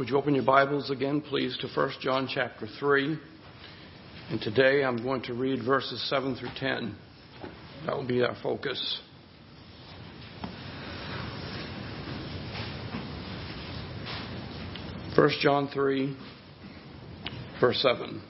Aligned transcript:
Would 0.00 0.08
you 0.08 0.16
open 0.16 0.34
your 0.34 0.44
Bibles 0.44 0.90
again, 0.90 1.20
please, 1.20 1.58
to 1.58 1.68
1 1.68 1.90
John 2.00 2.26
chapter 2.26 2.66
3? 2.78 3.18
And 4.30 4.40
today 4.40 4.82
I'm 4.82 4.96
going 5.02 5.20
to 5.24 5.34
read 5.34 5.62
verses 5.62 6.02
7 6.08 6.36
through 6.36 6.48
10. 6.56 6.96
That 7.84 7.94
will 7.94 8.06
be 8.06 8.22
our 8.22 8.34
focus. 8.42 8.98
First 15.14 15.38
John 15.40 15.68
3, 15.68 16.16
verse 17.60 17.82
7. 17.82 18.22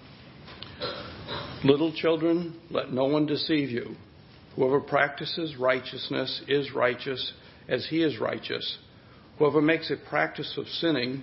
Little 1.62 1.92
children, 1.92 2.58
let 2.72 2.92
no 2.92 3.04
one 3.04 3.26
deceive 3.26 3.70
you. 3.70 3.94
Whoever 4.56 4.80
practices 4.80 5.54
righteousness 5.56 6.42
is 6.48 6.74
righteous 6.74 7.32
as 7.68 7.86
he 7.88 8.02
is 8.02 8.18
righteous. 8.18 8.78
Whoever 9.38 9.62
makes 9.62 9.92
a 9.92 10.08
practice 10.08 10.58
of 10.58 10.66
sinning 10.66 11.22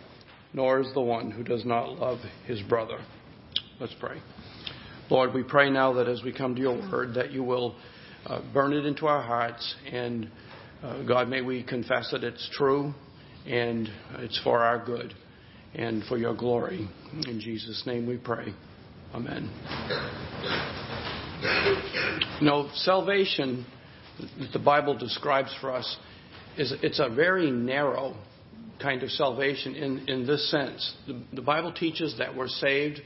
nor 0.53 0.79
is 0.79 0.93
the 0.93 1.01
one 1.01 1.31
who 1.31 1.43
does 1.43 1.65
not 1.65 1.99
love 1.99 2.19
his 2.45 2.61
brother. 2.63 2.99
Let's 3.79 3.95
pray. 3.99 4.21
Lord, 5.09 5.33
we 5.33 5.43
pray 5.43 5.69
now 5.69 5.93
that 5.93 6.07
as 6.07 6.23
we 6.23 6.31
come 6.31 6.55
to 6.55 6.61
your 6.61 6.77
word, 6.91 7.15
that 7.15 7.31
you 7.31 7.43
will 7.43 7.75
uh, 8.25 8.41
burn 8.53 8.73
it 8.73 8.85
into 8.85 9.07
our 9.07 9.21
hearts, 9.21 9.75
and 9.91 10.29
uh, 10.83 11.03
God, 11.03 11.27
may 11.27 11.41
we 11.41 11.63
confess 11.63 12.09
that 12.11 12.23
it's 12.23 12.49
true 12.53 12.93
and 13.45 13.89
it's 14.19 14.39
for 14.43 14.59
our 14.59 14.83
good 14.85 15.13
and 15.73 16.03
for 16.05 16.17
your 16.17 16.35
glory. 16.35 16.87
In 17.27 17.39
Jesus' 17.39 17.83
name 17.85 18.07
we 18.07 18.17
pray. 18.17 18.53
Amen. 19.13 19.49
You 22.39 22.47
know, 22.47 22.69
salvation 22.75 23.65
that 24.39 24.53
the 24.53 24.59
Bible 24.59 24.97
describes 24.97 25.53
for 25.59 25.71
us 25.71 25.97
is 26.57 26.73
it's 26.83 26.99
a 26.99 27.09
very 27.09 27.49
narrow 27.51 28.15
kind 28.81 29.03
of 29.03 29.11
salvation 29.11 29.75
in, 29.75 30.09
in 30.09 30.25
this 30.25 30.49
sense. 30.49 30.93
The, 31.07 31.21
the 31.33 31.41
Bible 31.41 31.71
teaches 31.71 32.15
that 32.17 32.35
we're 32.35 32.47
saved 32.47 33.01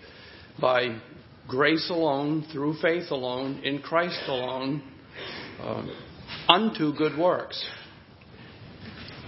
by 0.59 1.00
grace 1.48 1.90
alone, 1.90 2.45
through 2.52 2.76
faith 2.81 3.12
alone, 3.12 3.62
in 3.64 3.80
Christ 3.80 4.20
alone, 4.28 4.81
uh, 5.62 5.86
unto 6.48 6.94
good 6.96 7.18
works. 7.18 7.64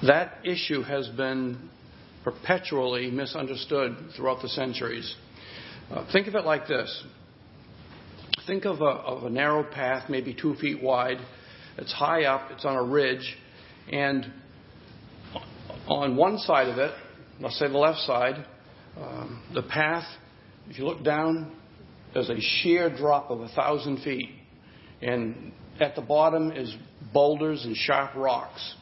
That 0.05 0.39
issue 0.45 0.81
has 0.83 1.07
been 1.09 1.69
perpetually 2.23 3.09
misunderstood 3.11 3.95
throughout 4.15 4.41
the 4.41 4.49
centuries. 4.49 5.15
Uh, 5.91 6.05
think 6.11 6.27
of 6.27 6.35
it 6.35 6.45
like 6.45 6.67
this. 6.67 7.03
Think 8.45 8.65
of 8.65 8.81
a, 8.81 8.85
of 8.85 9.23
a 9.23 9.29
narrow 9.29 9.63
path, 9.63 10.09
maybe 10.09 10.33
two 10.33 10.55
feet 10.55 10.81
wide. 10.81 11.17
It's 11.77 11.93
high 11.93 12.23
up, 12.25 12.51
it's 12.51 12.65
on 12.65 12.75
a 12.75 12.83
ridge, 12.83 13.37
and 13.91 14.31
on 15.89 16.15
one 16.15 16.37
side 16.37 16.67
of 16.67 16.77
it, 16.77 16.91
let's 17.39 17.57
say 17.59 17.67
the 17.67 17.77
left 17.77 17.99
side, 17.99 18.45
um, 18.99 19.43
the 19.53 19.63
path, 19.63 20.05
if 20.69 20.77
you 20.77 20.85
look 20.85 21.03
down, 21.03 21.55
there's 22.13 22.29
a 22.29 22.39
sheer 22.39 22.95
drop 22.95 23.29
of 23.29 23.41
a 23.41 23.47
thousand 23.49 24.03
feet. 24.03 24.29
And 25.01 25.51
at 25.79 25.95
the 25.95 26.01
bottom 26.01 26.51
is 26.51 26.75
boulders 27.13 27.65
and 27.65 27.75
sharp 27.75 28.15
rocks. 28.15 28.75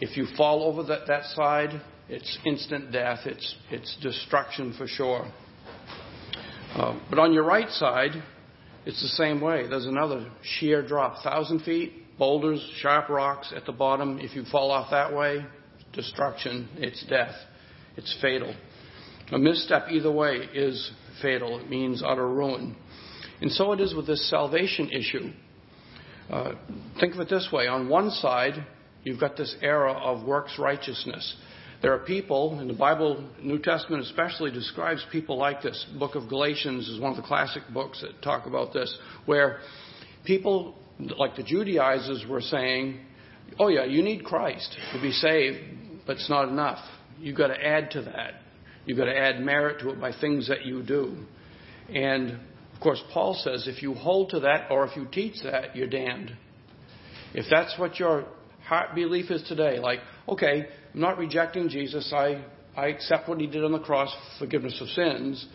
If 0.00 0.16
you 0.16 0.26
fall 0.36 0.64
over 0.64 0.82
that, 0.84 1.06
that 1.06 1.24
side, 1.26 1.80
it's 2.08 2.38
instant 2.44 2.92
death, 2.92 3.20
it's, 3.24 3.54
it's 3.70 3.96
destruction 4.02 4.74
for 4.76 4.86
sure. 4.86 5.30
Uh, 6.74 6.98
but 7.08 7.18
on 7.18 7.32
your 7.32 7.44
right 7.44 7.68
side, 7.70 8.22
it's 8.84 9.00
the 9.00 9.08
same 9.08 9.40
way. 9.40 9.68
There's 9.68 9.86
another 9.86 10.28
sheer 10.42 10.86
drop, 10.86 11.22
thousand 11.22 11.60
feet, 11.60 12.18
boulders, 12.18 12.66
sharp 12.78 13.08
rocks 13.08 13.52
at 13.54 13.64
the 13.64 13.72
bottom. 13.72 14.18
If 14.18 14.34
you 14.34 14.44
fall 14.50 14.70
off 14.70 14.90
that 14.90 15.14
way, 15.14 15.46
destruction, 15.92 16.68
it's 16.76 17.04
death, 17.08 17.34
it's 17.96 18.16
fatal. 18.20 18.54
A 19.32 19.38
misstep 19.38 19.86
either 19.90 20.10
way 20.10 20.36
is 20.54 20.90
fatal. 21.22 21.58
It 21.58 21.70
means 21.70 22.02
utter 22.04 22.28
ruin. 22.28 22.76
And 23.40 23.50
so 23.50 23.72
it 23.72 23.80
is 23.80 23.94
with 23.94 24.06
this 24.06 24.28
salvation 24.28 24.90
issue. 24.90 25.30
Uh, 26.30 26.52
think 27.00 27.14
of 27.14 27.20
it 27.20 27.28
this 27.28 27.48
way 27.52 27.66
on 27.66 27.88
one 27.88 28.10
side, 28.10 28.64
you've 29.04 29.20
got 29.20 29.36
this 29.36 29.56
era 29.62 29.92
of 29.92 30.26
works 30.26 30.58
righteousness. 30.58 31.36
There 31.80 31.92
are 31.92 31.98
people, 31.98 32.60
and 32.60 32.70
the 32.70 32.74
Bible, 32.74 33.28
New 33.42 33.58
Testament 33.58 34.04
especially, 34.04 34.52
describes 34.52 35.04
people 35.10 35.36
like 35.36 35.62
this. 35.62 35.84
The 35.92 35.98
book 35.98 36.14
of 36.14 36.28
Galatians 36.28 36.88
is 36.88 37.00
one 37.00 37.10
of 37.10 37.16
the 37.16 37.24
classic 37.24 37.62
books 37.74 38.00
that 38.02 38.22
talk 38.22 38.46
about 38.46 38.72
this, 38.72 38.96
where 39.26 39.58
people, 40.24 40.76
like 41.00 41.34
the 41.34 41.42
Judaizers, 41.42 42.24
were 42.28 42.40
saying, 42.40 43.00
oh, 43.58 43.68
yeah, 43.68 43.84
you 43.84 44.02
need 44.02 44.24
Christ 44.24 44.76
to 44.92 45.00
be 45.00 45.12
saved, 45.12 45.58
but 46.06 46.16
it's 46.16 46.30
not 46.30 46.48
enough. 46.48 46.78
You've 47.18 47.36
got 47.36 47.48
to 47.48 47.64
add 47.64 47.90
to 47.92 48.02
that. 48.02 48.34
You've 48.84 48.98
got 48.98 49.04
to 49.04 49.16
add 49.16 49.40
merit 49.40 49.80
to 49.80 49.90
it 49.90 50.00
by 50.00 50.12
things 50.12 50.48
that 50.48 50.64
you 50.64 50.82
do. 50.82 51.16
And, 51.94 52.32
of 52.74 52.80
course, 52.80 53.02
Paul 53.12 53.34
says 53.34 53.68
if 53.68 53.82
you 53.82 53.94
hold 53.94 54.30
to 54.30 54.40
that 54.40 54.70
or 54.70 54.84
if 54.86 54.96
you 54.96 55.06
teach 55.10 55.42
that, 55.44 55.76
you're 55.76 55.88
damned. 55.88 56.36
If 57.34 57.46
that's 57.50 57.78
what 57.78 57.98
your 57.98 58.26
heart 58.64 58.94
belief 58.94 59.30
is 59.30 59.42
today, 59.44 59.78
like, 59.78 60.00
okay, 60.28 60.66
I'm 60.94 61.00
not 61.00 61.18
rejecting 61.18 61.68
Jesus. 61.68 62.12
I, 62.14 62.44
I 62.76 62.88
accept 62.88 63.28
what 63.28 63.40
he 63.40 63.46
did 63.46 63.64
on 63.64 63.72
the 63.72 63.78
cross, 63.78 64.14
forgiveness 64.38 64.80
of 64.80 64.88
sins. 64.88 65.46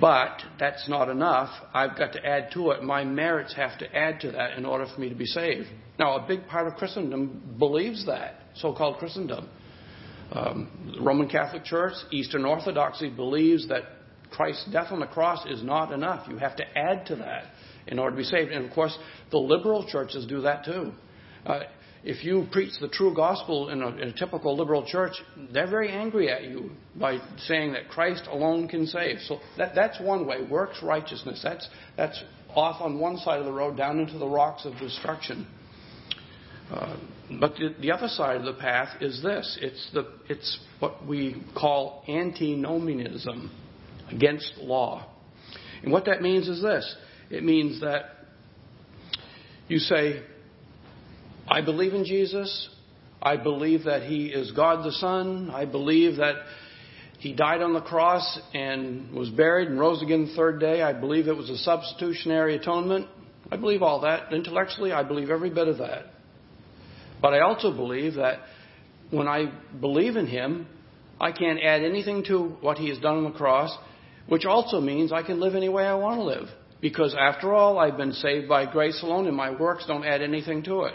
But 0.00 0.42
that's 0.58 0.88
not 0.88 1.08
enough. 1.08 1.50
I've 1.72 1.96
got 1.96 2.12
to 2.14 2.26
add 2.26 2.50
to 2.54 2.70
it. 2.70 2.82
My 2.82 3.04
merits 3.04 3.54
have 3.54 3.78
to 3.78 3.96
add 3.96 4.20
to 4.20 4.32
that 4.32 4.58
in 4.58 4.64
order 4.64 4.86
for 4.92 5.00
me 5.00 5.08
to 5.08 5.14
be 5.14 5.26
saved. 5.26 5.68
Now, 5.98 6.16
a 6.16 6.26
big 6.26 6.46
part 6.46 6.66
of 6.66 6.74
Christendom 6.74 7.56
believes 7.58 8.06
that, 8.06 8.40
so 8.54 8.72
called 8.72 8.96
Christendom. 8.98 9.48
Um, 10.32 10.94
the 10.96 11.02
Roman 11.02 11.28
Catholic 11.28 11.64
Church, 11.64 11.92
Eastern 12.10 12.44
Orthodoxy 12.44 13.10
believes 13.10 13.68
that 13.68 13.82
Christ's 14.30 14.66
death 14.72 14.86
on 14.90 15.00
the 15.00 15.06
cross 15.06 15.44
is 15.46 15.62
not 15.62 15.92
enough. 15.92 16.26
You 16.28 16.38
have 16.38 16.56
to 16.56 16.64
add 16.76 17.06
to 17.06 17.16
that 17.16 17.44
in 17.86 17.98
order 17.98 18.16
to 18.16 18.22
be 18.22 18.24
saved. 18.24 18.50
And 18.50 18.64
of 18.64 18.72
course, 18.72 18.96
the 19.30 19.38
liberal 19.38 19.86
churches 19.86 20.26
do 20.26 20.40
that 20.42 20.64
too. 20.64 20.92
Uh, 21.44 21.60
if 22.04 22.24
you 22.24 22.46
preach 22.50 22.72
the 22.80 22.88
true 22.88 23.14
gospel 23.14 23.68
in 23.68 23.80
a, 23.80 23.88
in 23.88 24.08
a, 24.08 24.12
typical 24.12 24.56
liberal 24.56 24.84
church, 24.84 25.12
they're 25.52 25.70
very 25.70 25.90
angry 25.90 26.30
at 26.30 26.44
you 26.44 26.70
by 26.96 27.18
saying 27.38 27.72
that 27.72 27.88
Christ 27.88 28.24
alone 28.28 28.66
can 28.66 28.86
save. 28.86 29.18
So 29.26 29.38
that, 29.56 29.74
that's 29.74 30.00
one 30.00 30.26
way. 30.26 30.42
Works 30.42 30.82
righteousness. 30.82 31.40
That's, 31.42 31.68
that's 31.96 32.20
off 32.54 32.80
on 32.80 32.98
one 32.98 33.18
side 33.18 33.38
of 33.38 33.44
the 33.44 33.52
road 33.52 33.76
down 33.76 34.00
into 34.00 34.18
the 34.18 34.26
rocks 34.26 34.64
of 34.64 34.76
destruction. 34.78 35.46
Uh, 36.70 36.96
but 37.40 37.54
the, 37.54 37.74
the, 37.80 37.92
other 37.92 38.08
side 38.08 38.36
of 38.36 38.44
the 38.44 38.54
path 38.54 39.00
is 39.00 39.22
this 39.22 39.58
it's, 39.60 39.90
the, 39.92 40.12
it's 40.28 40.58
what 40.80 41.06
we 41.06 41.42
call 41.54 42.02
antinomianism, 42.08 43.50
against 44.10 44.54
law. 44.58 45.06
And 45.82 45.92
what 45.92 46.04
that 46.06 46.22
means 46.22 46.48
is 46.48 46.62
this 46.62 46.96
it 47.30 47.44
means 47.44 47.80
that 47.80 48.04
you 49.68 49.78
say, 49.78 50.22
I 51.52 51.60
believe 51.60 51.92
in 51.92 52.06
Jesus. 52.06 52.70
I 53.20 53.36
believe 53.36 53.84
that 53.84 54.04
He 54.04 54.28
is 54.28 54.52
God 54.52 54.86
the 54.86 54.92
Son. 54.92 55.50
I 55.50 55.66
believe 55.66 56.16
that 56.16 56.36
He 57.18 57.34
died 57.34 57.60
on 57.60 57.74
the 57.74 57.82
cross 57.82 58.40
and 58.54 59.12
was 59.12 59.28
buried 59.28 59.68
and 59.68 59.78
rose 59.78 60.02
again 60.02 60.24
the 60.24 60.34
third 60.34 60.60
day. 60.60 60.80
I 60.80 60.94
believe 60.94 61.28
it 61.28 61.36
was 61.36 61.50
a 61.50 61.58
substitutionary 61.58 62.56
atonement. 62.56 63.06
I 63.50 63.58
believe 63.58 63.82
all 63.82 64.00
that. 64.00 64.32
Intellectually, 64.32 64.92
I 64.92 65.02
believe 65.02 65.28
every 65.28 65.50
bit 65.50 65.68
of 65.68 65.76
that. 65.76 66.06
But 67.20 67.34
I 67.34 67.40
also 67.40 67.70
believe 67.70 68.14
that 68.14 68.38
when 69.10 69.28
I 69.28 69.52
believe 69.78 70.16
in 70.16 70.26
Him, 70.26 70.66
I 71.20 71.32
can't 71.32 71.60
add 71.62 71.82
anything 71.82 72.24
to 72.28 72.56
what 72.62 72.78
He 72.78 72.88
has 72.88 72.98
done 72.98 73.18
on 73.18 73.24
the 73.24 73.38
cross, 73.38 73.76
which 74.26 74.46
also 74.46 74.80
means 74.80 75.12
I 75.12 75.22
can 75.22 75.38
live 75.38 75.54
any 75.54 75.68
way 75.68 75.84
I 75.84 75.96
want 75.96 76.18
to 76.18 76.24
live. 76.24 76.48
Because 76.80 77.14
after 77.14 77.52
all, 77.52 77.78
I've 77.78 77.98
been 77.98 78.14
saved 78.14 78.48
by 78.48 78.64
grace 78.72 79.02
alone, 79.02 79.26
and 79.26 79.36
my 79.36 79.50
works 79.50 79.84
don't 79.86 80.06
add 80.06 80.22
anything 80.22 80.62
to 80.62 80.84
it. 80.84 80.94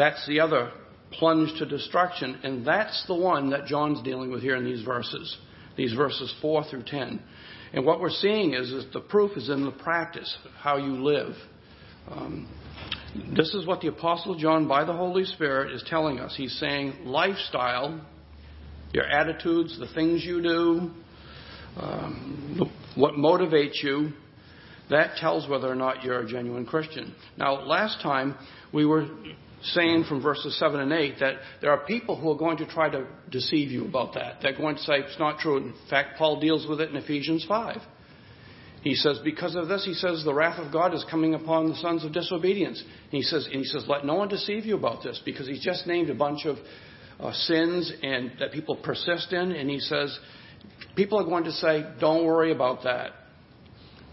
That's 0.00 0.26
the 0.26 0.40
other 0.40 0.72
plunge 1.12 1.58
to 1.58 1.66
destruction, 1.66 2.40
and 2.42 2.66
that's 2.66 3.04
the 3.06 3.14
one 3.14 3.50
that 3.50 3.66
John's 3.66 4.00
dealing 4.00 4.30
with 4.30 4.40
here 4.40 4.56
in 4.56 4.64
these 4.64 4.80
verses, 4.80 5.36
these 5.76 5.92
verses 5.92 6.34
4 6.40 6.64
through 6.70 6.84
10. 6.84 7.22
And 7.74 7.84
what 7.84 8.00
we're 8.00 8.08
seeing 8.08 8.54
is, 8.54 8.70
is 8.70 8.86
the 8.94 9.00
proof 9.00 9.36
is 9.36 9.50
in 9.50 9.66
the 9.66 9.72
practice, 9.72 10.38
how 10.58 10.78
you 10.78 11.04
live. 11.04 11.34
Um, 12.10 12.48
this 13.36 13.52
is 13.52 13.66
what 13.66 13.82
the 13.82 13.88
Apostle 13.88 14.38
John, 14.38 14.66
by 14.66 14.84
the 14.84 14.94
Holy 14.94 15.26
Spirit, 15.26 15.70
is 15.70 15.84
telling 15.86 16.18
us. 16.18 16.34
He's 16.34 16.58
saying 16.58 17.04
lifestyle, 17.04 18.00
your 18.94 19.04
attitudes, 19.04 19.78
the 19.78 19.92
things 19.92 20.24
you 20.24 20.42
do, 20.42 20.90
um, 21.76 22.72
what 22.96 23.16
motivates 23.16 23.82
you, 23.82 24.14
that 24.88 25.16
tells 25.18 25.46
whether 25.46 25.70
or 25.70 25.74
not 25.74 26.02
you're 26.04 26.20
a 26.20 26.26
genuine 26.26 26.64
Christian. 26.64 27.14
Now, 27.36 27.66
last 27.66 28.00
time 28.00 28.36
we 28.72 28.86
were 28.86 29.06
saying 29.62 30.04
from 30.08 30.22
verses 30.22 30.58
7 30.58 30.80
and 30.80 30.92
8 30.92 31.14
that 31.20 31.34
there 31.60 31.70
are 31.70 31.84
people 31.86 32.18
who 32.18 32.30
are 32.30 32.36
going 32.36 32.56
to 32.58 32.66
try 32.66 32.88
to 32.88 33.06
deceive 33.30 33.70
you 33.70 33.84
about 33.84 34.14
that. 34.14 34.36
They're 34.42 34.56
going 34.56 34.76
to 34.76 34.82
say 34.82 34.94
it's 35.00 35.18
not 35.18 35.38
true. 35.38 35.58
In 35.58 35.74
fact, 35.88 36.18
Paul 36.18 36.40
deals 36.40 36.66
with 36.66 36.80
it 36.80 36.90
in 36.90 36.96
Ephesians 36.96 37.44
5. 37.48 37.76
He 38.82 38.94
says, 38.94 39.20
because 39.22 39.56
of 39.56 39.68
this, 39.68 39.84
he 39.84 39.92
says, 39.92 40.24
the 40.24 40.32
wrath 40.32 40.58
of 40.58 40.72
God 40.72 40.94
is 40.94 41.04
coming 41.10 41.34
upon 41.34 41.68
the 41.68 41.76
sons 41.76 42.02
of 42.04 42.12
disobedience. 42.12 42.80
And 42.80 43.12
he 43.12 43.22
says, 43.22 43.44
and 43.44 43.56
he 43.56 43.64
says, 43.64 43.84
let 43.86 44.06
no 44.06 44.14
one 44.14 44.28
deceive 44.28 44.64
you 44.64 44.76
about 44.76 45.02
this, 45.02 45.20
because 45.24 45.46
he's 45.46 45.62
just 45.62 45.86
named 45.86 46.08
a 46.08 46.14
bunch 46.14 46.46
of 46.46 46.56
uh, 47.18 47.32
sins 47.32 47.92
and 48.02 48.32
that 48.38 48.52
people 48.52 48.76
persist 48.76 49.32
in, 49.34 49.52
and 49.52 49.68
he 49.68 49.80
says, 49.80 50.18
people 50.96 51.18
are 51.18 51.24
going 51.24 51.44
to 51.44 51.52
say, 51.52 51.84
don't 52.00 52.24
worry 52.24 52.52
about 52.52 52.82
that. 52.84 53.12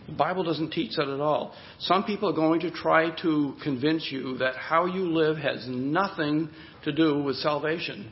The 0.08 0.14
Bible 0.14 0.44
doesn't 0.44 0.72
teach 0.72 0.96
that 0.96 1.10
at 1.10 1.20
all. 1.20 1.54
Some 1.80 2.06
people 2.06 2.30
are 2.30 2.36
going 2.36 2.62
to 2.62 2.72
try 2.72 3.10
to 3.22 3.56
convince 3.62 4.08
you 4.10 4.38
that 4.38 4.56
how 4.56 4.86
you 4.86 5.12
live 5.12 5.38
has 5.38 5.68
nothing 5.68 6.50
to 6.86 6.94
do 6.94 7.22
with 7.22 7.36
salvation. 7.38 8.12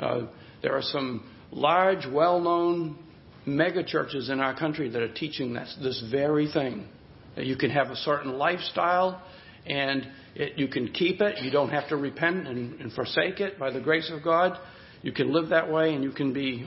Uh, 0.00 0.22
there 0.62 0.76
are 0.76 0.82
some 0.82 1.24
large, 1.52 2.06
well 2.10 2.40
known 2.40 2.98
mega 3.46 3.84
churches 3.84 4.28
in 4.28 4.40
our 4.40 4.58
country 4.58 4.88
that 4.90 5.00
are 5.00 5.12
teaching 5.14 5.54
this, 5.54 5.76
this 5.80 6.04
very 6.10 6.50
thing. 6.52 6.88
That 7.36 7.46
you 7.46 7.56
can 7.56 7.70
have 7.70 7.90
a 7.90 7.96
certain 7.96 8.32
lifestyle 8.36 9.22
and 9.66 10.06
it, 10.34 10.58
you 10.58 10.66
can 10.66 10.92
keep 10.92 11.20
it. 11.20 11.42
You 11.42 11.50
don't 11.50 11.70
have 11.70 11.88
to 11.90 11.96
repent 11.96 12.48
and, 12.48 12.80
and 12.80 12.92
forsake 12.92 13.40
it 13.40 13.58
by 13.58 13.70
the 13.70 13.80
grace 13.80 14.10
of 14.12 14.24
God. 14.24 14.58
You 15.02 15.12
can 15.12 15.32
live 15.32 15.50
that 15.50 15.70
way 15.70 15.94
and 15.94 16.02
you 16.02 16.10
can 16.10 16.32
be, 16.32 16.66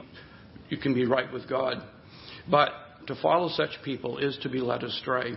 you 0.69 0.77
can 0.77 0.93
be 0.93 1.05
right 1.05 1.31
with 1.33 1.49
God. 1.49 1.83
But 2.49 2.69
to 3.09 3.15
follow 3.21 3.49
such 3.49 3.71
people 3.83 4.19
is 4.19 4.37
to 4.43 4.49
be 4.49 4.59
led 4.59 4.83
astray. 4.83 5.33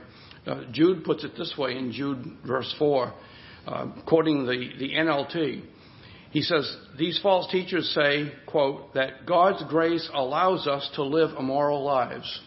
Uh, 0.46 0.64
Jude 0.72 1.04
puts 1.04 1.24
it 1.24 1.32
this 1.38 1.54
way 1.56 1.76
in 1.76 1.90
Jude 1.90 2.36
verse 2.46 2.72
4, 2.78 3.14
uh, 3.66 3.86
quoting 4.06 4.44
the, 4.44 4.68
the 4.78 4.90
NLT. 4.90 5.64
He 6.32 6.42
says, 6.42 6.70
These 6.98 7.18
false 7.22 7.50
teachers 7.50 7.90
say, 7.94 8.30
quote, 8.46 8.92
that 8.92 9.24
God's 9.26 9.64
grace 9.70 10.06
allows 10.12 10.66
us 10.66 10.90
to 10.96 11.02
live 11.02 11.30
immoral 11.38 11.82
lives. 11.82 12.40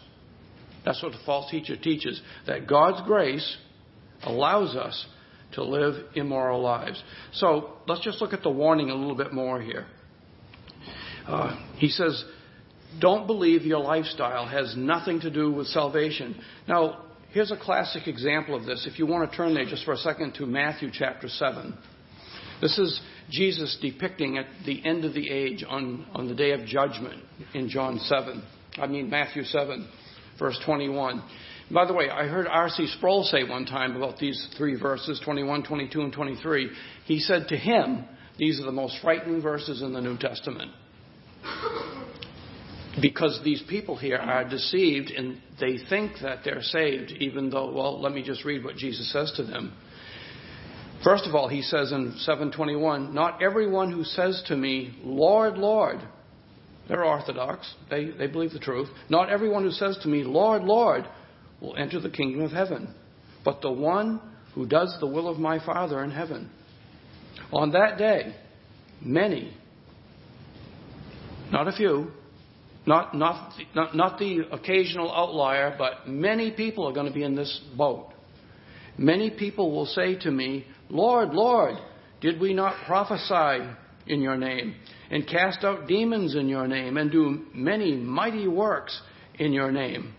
That's 0.85 1.01
what 1.01 1.13
the 1.13 1.19
false 1.25 1.49
teacher 1.49 1.75
teaches, 1.75 2.21
that 2.45 2.67
God's 2.67 3.01
grace 3.07 3.57
allows 4.21 4.75
us 4.75 5.07
to 5.53 5.63
live 5.63 5.95
immoral 6.13 6.61
lives. 6.61 7.01
So 7.33 7.73
let's 7.87 8.01
just 8.01 8.21
look 8.21 8.33
at 8.33 8.43
the 8.43 8.51
warning 8.51 8.91
a 8.91 8.95
little 8.95 9.15
bit 9.15 9.33
more 9.33 9.59
here. 9.59 9.87
Uh, 11.25 11.55
he 11.77 11.89
says, 11.89 12.23
don't 12.99 13.27
believe 13.27 13.63
your 13.63 13.79
lifestyle 13.79 14.47
has 14.47 14.75
nothing 14.77 15.19
to 15.21 15.29
do 15.29 15.51
with 15.51 15.67
salvation. 15.67 16.39
Now, 16.67 17.05
here's 17.31 17.51
a 17.51 17.57
classic 17.57 18.07
example 18.07 18.55
of 18.55 18.65
this. 18.65 18.87
If 18.89 18.99
you 18.99 19.05
want 19.05 19.29
to 19.29 19.35
turn 19.35 19.53
there 19.53 19.65
just 19.65 19.85
for 19.85 19.93
a 19.93 19.97
second 19.97 20.33
to 20.35 20.45
Matthew 20.45 20.89
chapter 20.91 21.27
7. 21.27 21.77
This 22.61 22.77
is 22.77 23.01
Jesus 23.29 23.77
depicting 23.81 24.37
at 24.37 24.45
the 24.65 24.85
end 24.85 25.03
of 25.03 25.13
the 25.13 25.29
age 25.29 25.63
on, 25.67 26.05
on 26.13 26.27
the 26.27 26.35
day 26.35 26.51
of 26.51 26.65
judgment 26.65 27.21
in 27.53 27.69
John 27.69 27.99
7. 27.99 28.41
I 28.77 28.87
mean, 28.87 29.09
Matthew 29.09 29.43
7, 29.43 29.89
verse 30.39 30.59
21. 30.65 31.23
By 31.71 31.85
the 31.85 31.93
way, 31.93 32.09
I 32.09 32.27
heard 32.27 32.47
R.C. 32.47 32.87
Sproul 32.97 33.23
say 33.23 33.43
one 33.43 33.65
time 33.65 33.95
about 33.95 34.19
these 34.19 34.47
three 34.57 34.79
verses, 34.79 35.19
21, 35.25 35.63
22, 35.63 36.01
and 36.01 36.13
23. 36.13 36.69
He 37.05 37.19
said 37.19 37.47
to 37.49 37.57
him, 37.57 38.05
these 38.37 38.59
are 38.59 38.65
the 38.65 38.71
most 38.71 38.97
frightening 39.01 39.41
verses 39.41 39.81
in 39.81 39.93
the 39.93 40.01
New 40.01 40.17
Testament. 40.17 40.71
Because 43.01 43.41
these 43.43 43.61
people 43.67 43.97
here 43.97 44.17
are 44.17 44.47
deceived 44.47 45.11
and 45.11 45.41
they 45.59 45.77
think 45.89 46.13
that 46.21 46.39
they're 46.45 46.61
saved, 46.61 47.11
even 47.19 47.49
though, 47.49 47.71
well, 47.71 48.01
let 48.01 48.13
me 48.13 48.23
just 48.23 48.45
read 48.45 48.63
what 48.63 48.77
Jesus 48.77 49.11
says 49.11 49.33
to 49.35 49.43
them. 49.43 49.73
First 51.03 51.25
of 51.27 51.35
all, 51.35 51.49
he 51.49 51.61
says 51.61 51.91
in 51.91 52.15
721, 52.19 53.13
Not 53.13 53.41
everyone 53.43 53.91
who 53.91 54.03
says 54.03 54.41
to 54.47 54.55
me, 54.55 54.97
Lord, 55.03 55.57
Lord, 55.57 55.99
they're 56.87 57.03
Orthodox, 57.03 57.71
they, 57.89 58.11
they 58.11 58.27
believe 58.27 58.51
the 58.51 58.59
truth. 58.59 58.89
Not 59.09 59.29
everyone 59.29 59.63
who 59.63 59.71
says 59.71 59.97
to 60.03 60.07
me, 60.07 60.23
Lord, 60.23 60.63
Lord, 60.63 61.05
will 61.61 61.75
enter 61.75 61.99
the 61.99 62.09
kingdom 62.09 62.41
of 62.41 62.51
heaven, 62.51 62.93
but 63.43 63.61
the 63.61 63.71
one 63.71 64.21
who 64.53 64.65
does 64.65 64.95
the 64.99 65.07
will 65.07 65.27
of 65.27 65.37
my 65.37 65.63
Father 65.63 66.03
in 66.03 66.11
heaven. 66.11 66.49
On 67.51 67.71
that 67.71 67.97
day, 67.97 68.35
many, 69.01 69.55
not 71.51 71.67
a 71.67 71.71
few, 71.71 72.11
not, 72.85 73.15
not, 73.15 73.53
not, 73.73 73.95
not 73.95 74.19
the 74.19 74.41
occasional 74.51 75.11
outlier, 75.11 75.75
but 75.77 76.07
many 76.07 76.51
people 76.51 76.87
are 76.87 76.93
going 76.93 77.07
to 77.07 77.13
be 77.13 77.23
in 77.23 77.35
this 77.35 77.61
boat. 77.77 78.11
Many 78.97 79.31
people 79.31 79.71
will 79.71 79.85
say 79.87 80.15
to 80.19 80.31
me, 80.31 80.65
Lord, 80.89 81.33
Lord, 81.33 81.75
did 82.21 82.39
we 82.39 82.53
not 82.53 82.85
prophesy 82.85 83.65
in 84.07 84.21
your 84.21 84.37
name, 84.37 84.75
and 85.09 85.27
cast 85.27 85.63
out 85.63 85.87
demons 85.87 86.35
in 86.35 86.47
your 86.47 86.67
name, 86.67 86.97
and 86.97 87.11
do 87.11 87.45
many 87.53 87.95
mighty 87.95 88.47
works 88.47 89.01
in 89.39 89.51
your 89.51 89.71
name? 89.71 90.13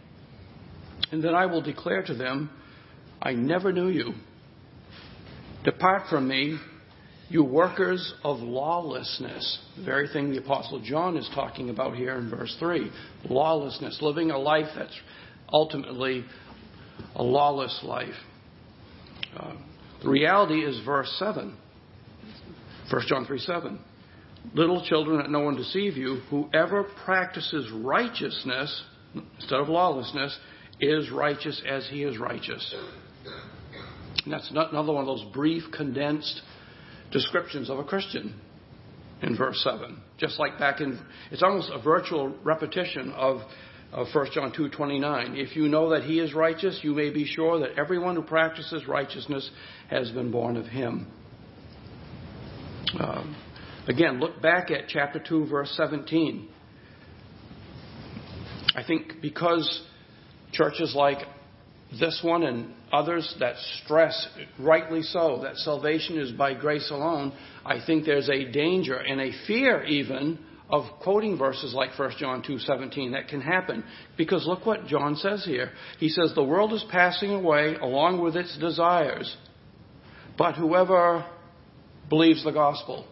And 1.12 1.22
then 1.22 1.34
I 1.34 1.46
will 1.46 1.62
declare 1.62 2.02
to 2.02 2.14
them, 2.14 2.50
I 3.22 3.32
never 3.32 3.72
knew 3.72 3.88
you. 3.88 4.14
Depart 5.64 6.08
from 6.10 6.28
me, 6.28 6.58
you 7.28 7.42
workers 7.42 8.14
of 8.22 8.38
lawlessness. 8.38 9.58
The 9.76 9.84
very 9.84 10.08
thing 10.08 10.30
the 10.30 10.38
Apostle 10.38 10.80
John 10.80 11.16
is 11.16 11.28
talking 11.34 11.70
about 11.70 11.96
here 11.96 12.16
in 12.16 12.30
verse 12.30 12.54
3. 12.58 12.90
Lawlessness, 13.28 13.98
living 14.00 14.30
a 14.30 14.38
life 14.38 14.68
that's 14.76 14.98
ultimately 15.52 16.24
a 17.14 17.22
lawless 17.22 17.80
life. 17.82 18.14
Uh, 19.36 19.54
the 20.02 20.08
reality 20.08 20.64
is 20.64 20.84
verse 20.84 21.12
7. 21.18 21.56
1 22.90 23.02
John 23.08 23.26
3 23.26 23.38
7. 23.38 23.80
Little 24.54 24.84
children, 24.86 25.18
let 25.18 25.30
no 25.30 25.40
one 25.40 25.56
deceive 25.56 25.96
you. 25.96 26.20
Whoever 26.30 26.84
practices 27.04 27.68
righteousness 27.72 28.84
instead 29.38 29.58
of 29.58 29.68
lawlessness 29.68 30.38
is 30.80 31.10
righteous 31.10 31.60
as 31.68 31.88
he 31.88 32.04
is 32.04 32.18
righteous. 32.18 32.74
And 34.24 34.32
that's 34.32 34.50
another 34.50 34.92
one 34.92 35.02
of 35.02 35.06
those 35.06 35.24
brief, 35.32 35.64
condensed 35.72 36.42
descriptions 37.12 37.70
of 37.70 37.78
a 37.78 37.84
Christian 37.84 38.34
in 39.22 39.36
verse 39.36 39.60
7. 39.62 40.00
Just 40.18 40.38
like 40.38 40.58
back 40.58 40.80
in, 40.80 40.98
it's 41.30 41.42
almost 41.42 41.70
a 41.72 41.80
virtual 41.80 42.34
repetition 42.44 43.12
of, 43.12 43.40
of 43.92 44.06
1 44.12 44.26
John 44.32 44.52
2.29. 44.52 45.36
If 45.36 45.56
you 45.56 45.68
know 45.68 45.90
that 45.90 46.04
he 46.04 46.20
is 46.20 46.34
righteous, 46.34 46.80
you 46.82 46.94
may 46.94 47.10
be 47.10 47.26
sure 47.26 47.60
that 47.60 47.78
everyone 47.78 48.16
who 48.16 48.22
practices 48.22 48.86
righteousness 48.86 49.50
has 49.88 50.10
been 50.10 50.30
born 50.30 50.56
of 50.56 50.66
him. 50.66 51.06
Um, 52.98 53.36
again, 53.88 54.20
look 54.20 54.40
back 54.40 54.70
at 54.70 54.88
chapter 54.88 55.18
2, 55.18 55.46
verse 55.46 55.72
17. 55.76 56.48
I 58.74 58.84
think 58.84 59.20
because 59.22 59.82
churches 60.52 60.94
like 60.94 61.18
this 61.98 62.20
one 62.22 62.42
and 62.42 62.74
others 62.92 63.34
that 63.40 63.56
stress, 63.82 64.28
rightly 64.58 65.02
so, 65.02 65.40
that 65.42 65.56
salvation 65.56 66.18
is 66.18 66.32
by 66.32 66.54
grace 66.54 66.90
alone, 66.90 67.32
I 67.64 67.80
think 67.84 68.04
there's 68.04 68.28
a 68.28 68.50
danger 68.50 68.96
and 68.96 69.20
a 69.20 69.32
fear 69.46 69.82
even 69.84 70.38
of 70.68 70.84
quoting 71.00 71.38
verses 71.38 71.72
like 71.74 71.96
1 71.96 72.12
John 72.18 72.42
2:17 72.42 73.12
that 73.12 73.28
can 73.28 73.40
happen 73.40 73.84
because 74.16 74.46
look 74.46 74.66
what 74.66 74.86
John 74.86 75.14
says 75.16 75.44
here. 75.44 75.70
He 75.98 76.08
says 76.08 76.34
the 76.34 76.42
world 76.42 76.72
is 76.72 76.84
passing 76.90 77.32
away 77.32 77.76
along 77.76 78.20
with 78.20 78.36
its 78.36 78.56
desires, 78.58 79.36
but 80.36 80.56
whoever 80.56 81.24
believes 82.08 82.42
the 82.42 82.52
gospel 82.52 83.06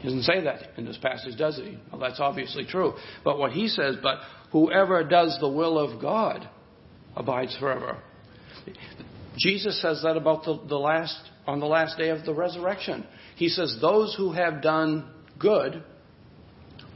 he 0.00 0.08
doesn't 0.08 0.22
say 0.22 0.40
that 0.42 0.70
in 0.76 0.84
this 0.84 0.98
passage, 0.98 1.36
does 1.38 1.56
he? 1.56 1.78
Well, 1.90 2.00
that's 2.00 2.20
obviously 2.20 2.64
true. 2.64 2.94
But 3.24 3.38
what 3.38 3.52
he 3.52 3.68
says, 3.68 3.96
but 4.02 4.18
whoever 4.52 5.02
does 5.04 5.36
the 5.40 5.48
will 5.48 5.78
of 5.78 6.00
God 6.00 6.48
abides 7.16 7.56
forever. 7.58 7.98
Jesus 9.36 9.80
says 9.82 10.02
that 10.02 10.16
about 10.16 10.44
the, 10.44 10.60
the 10.68 10.78
last 10.78 11.18
on 11.46 11.60
the 11.60 11.66
last 11.66 11.96
day 11.98 12.08
of 12.08 12.24
the 12.24 12.34
resurrection. 12.34 13.06
He 13.36 13.48
says 13.48 13.76
those 13.80 14.14
who 14.16 14.32
have 14.32 14.62
done 14.62 15.08
good 15.38 15.82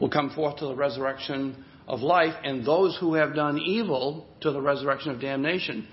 will 0.00 0.10
come 0.10 0.30
forth 0.30 0.56
to 0.56 0.66
the 0.66 0.74
resurrection 0.74 1.64
of 1.86 2.00
life, 2.00 2.34
and 2.44 2.64
those 2.64 2.96
who 3.00 3.14
have 3.14 3.34
done 3.34 3.58
evil 3.58 4.26
to 4.40 4.52
the 4.52 4.60
resurrection 4.60 5.10
of 5.10 5.20
damnation. 5.20 5.86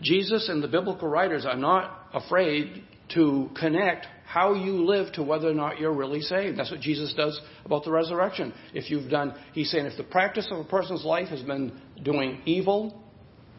Jesus 0.00 0.48
and 0.48 0.62
the 0.62 0.68
biblical 0.68 1.08
writers 1.08 1.44
are 1.44 1.56
not 1.56 2.08
afraid 2.14 2.84
to 3.14 3.50
connect 3.58 4.06
how 4.24 4.54
you 4.54 4.84
live 4.86 5.12
to 5.12 5.22
whether 5.22 5.48
or 5.48 5.54
not 5.54 5.78
you're 5.78 5.92
really 5.92 6.20
saved. 6.20 6.58
That's 6.58 6.70
what 6.70 6.80
Jesus 6.80 7.12
does 7.14 7.38
about 7.64 7.84
the 7.84 7.90
resurrection. 7.90 8.54
If 8.72 8.90
you've 8.90 9.10
done, 9.10 9.34
he's 9.52 9.70
saying 9.70 9.86
if 9.86 9.96
the 9.96 10.04
practice 10.04 10.48
of 10.50 10.58
a 10.58 10.64
person's 10.64 11.04
life 11.04 11.28
has 11.28 11.42
been 11.42 11.78
doing 12.02 12.40
evil, 12.46 13.02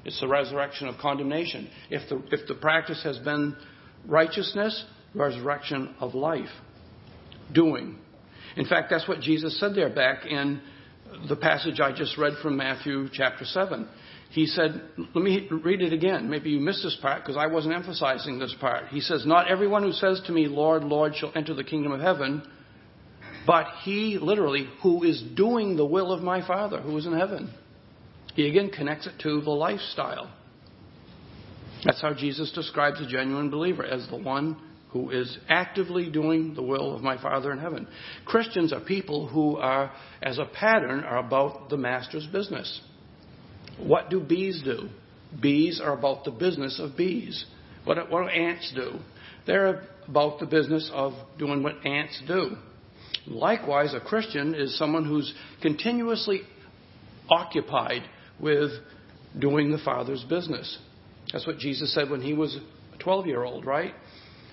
it's 0.06 0.20
the 0.20 0.28
resurrection 0.28 0.88
of 0.88 0.98
condemnation. 0.98 1.70
If 1.90 2.10
the, 2.10 2.22
if 2.32 2.48
the 2.48 2.56
practice 2.56 3.02
has 3.04 3.18
been 3.20 3.56
righteousness, 4.06 4.84
resurrection 5.14 5.96
of 6.00 6.14
life. 6.14 6.50
Doing. 7.54 7.98
In 8.56 8.66
fact, 8.66 8.90
that's 8.90 9.08
what 9.08 9.22
Jesus 9.22 9.60
said 9.60 9.76
there 9.76 9.94
back 9.94 10.26
in 10.26 10.62
the 11.30 11.36
passage 11.36 11.80
I 11.80 11.94
just 11.96 12.18
read 12.18 12.34
from 12.42 12.58
Matthew 12.58 13.08
chapter 13.12 13.46
7. 13.46 13.88
He 14.32 14.48
said, 14.48 14.82
let 14.98 15.24
me 15.24 15.48
read 15.64 15.82
it 15.82 15.94
again. 15.94 16.30
Maybe 16.30 16.50
you 16.50 16.60
missed 16.60 16.82
this 16.82 16.98
part 17.02 17.22
because 17.22 17.38
I 17.38 17.46
wasn't 17.48 17.76
emphasizing 17.76 18.40
this 18.40 18.56
part. 18.60 18.88
He 18.88 19.00
says, 19.00 19.28
Not 19.28 19.48
everyone 19.48 19.84
who 19.84 19.92
says 19.92 20.22
to 20.26 20.32
me, 20.32 20.48
Lord, 20.48 20.84
Lord, 20.84 21.16
shall 21.16 21.32
enter 21.36 21.54
the 21.54 21.64
kingdom 21.64 21.92
of 21.92 22.02
heaven, 22.02 22.42
but 23.46 23.68
he, 23.84 24.18
literally, 24.20 24.68
who 24.82 25.04
is 25.04 25.22
doing 25.36 25.76
the 25.76 25.86
will 25.86 26.12
of 26.12 26.24
my 26.24 26.46
Father 26.48 26.82
who 26.82 26.98
is 26.98 27.06
in 27.06 27.14
heaven. 27.14 27.54
He 28.36 28.48
again 28.48 28.70
connects 28.70 29.08
it 29.08 29.14
to 29.24 29.42
the 29.42 29.52
lifestyle. 29.52 30.32
That's 31.86 32.02
how 32.02 32.14
Jesus 32.14 32.52
describes 32.52 33.02
a 33.02 33.08
genuine 33.08 33.50
believer 33.50 33.86
as 33.86 34.08
the 34.10 34.18
one 34.18 34.58
who 34.92 35.10
is 35.10 35.38
actively 35.50 36.10
doing 36.10 36.54
the 36.54 36.62
will 36.62 36.96
of 36.96 37.02
my 37.02 37.22
Father 37.22 37.52
in 37.52 37.60
heaven. 37.60 37.88
Christians 38.26 38.72
are 38.72 38.80
people 38.80 39.28
who 39.28 39.58
are, 39.58 39.92
as 40.22 40.38
a 40.38 40.46
pattern, 40.46 41.04
are 41.04 41.18
about 41.18 41.70
the 41.70 41.78
master's 41.78 42.28
business. 42.28 42.82
What 43.80 44.10
do 44.10 44.20
bees 44.20 44.62
do? 44.64 44.90
Bees 45.42 45.82
are 45.84 45.98
about 45.98 46.24
the 46.26 46.32
business 46.32 46.80
of 46.80 46.96
bees. 46.96 47.46
What, 47.86 47.98
what 48.10 48.24
do 48.24 48.30
ants 48.30 48.72
do? 48.76 49.00
They're 49.48 49.84
about 50.08 50.40
the 50.40 50.46
business 50.46 50.90
of 50.94 51.14
doing 51.40 51.64
what 51.64 51.86
ants 51.86 52.22
do. 52.28 52.56
Likewise, 53.26 53.94
a 53.94 54.00
Christian 54.00 54.54
is 54.54 54.78
someone 54.78 55.06
who's 55.06 55.34
continuously 55.62 56.42
occupied 57.30 58.04
with 58.40 58.72
doing 59.40 59.72
the 59.72 59.80
Father's 59.80 60.24
business. 60.26 60.78
That's 61.32 61.48
what 61.48 61.58
Jesus 61.58 61.94
said 61.94 62.10
when 62.10 62.22
he 62.22 62.34
was 62.34 62.56
a 62.94 62.98
12 62.98 63.28
year 63.28 63.44
old, 63.44 63.66
right? 63.66 63.94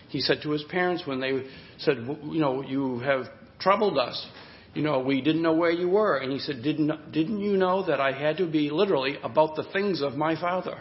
He 0.08 0.20
said 0.20 0.38
to 0.42 0.50
his 0.50 0.64
parents 0.64 1.04
when 1.06 1.20
they 1.20 1.44
said, 1.78 1.98
You 1.98 2.40
know, 2.40 2.62
you 2.62 2.98
have 3.00 3.26
troubled 3.58 3.98
us. 3.98 4.26
You 4.74 4.82
know, 4.82 5.00
we 5.00 5.20
didn't 5.20 5.42
know 5.42 5.52
where 5.52 5.70
you 5.70 5.88
were. 5.88 6.18
And 6.18 6.32
he 6.32 6.38
said, 6.38 6.62
Didn't, 6.62 7.12
didn't 7.12 7.40
you 7.40 7.56
know 7.56 7.86
that 7.86 8.00
I 8.00 8.12
had 8.12 8.36
to 8.38 8.46
be 8.46 8.70
literally 8.70 9.18
about 9.22 9.56
the 9.56 9.64
things 9.72 10.02
of 10.02 10.14
my 10.14 10.34
Father? 10.40 10.80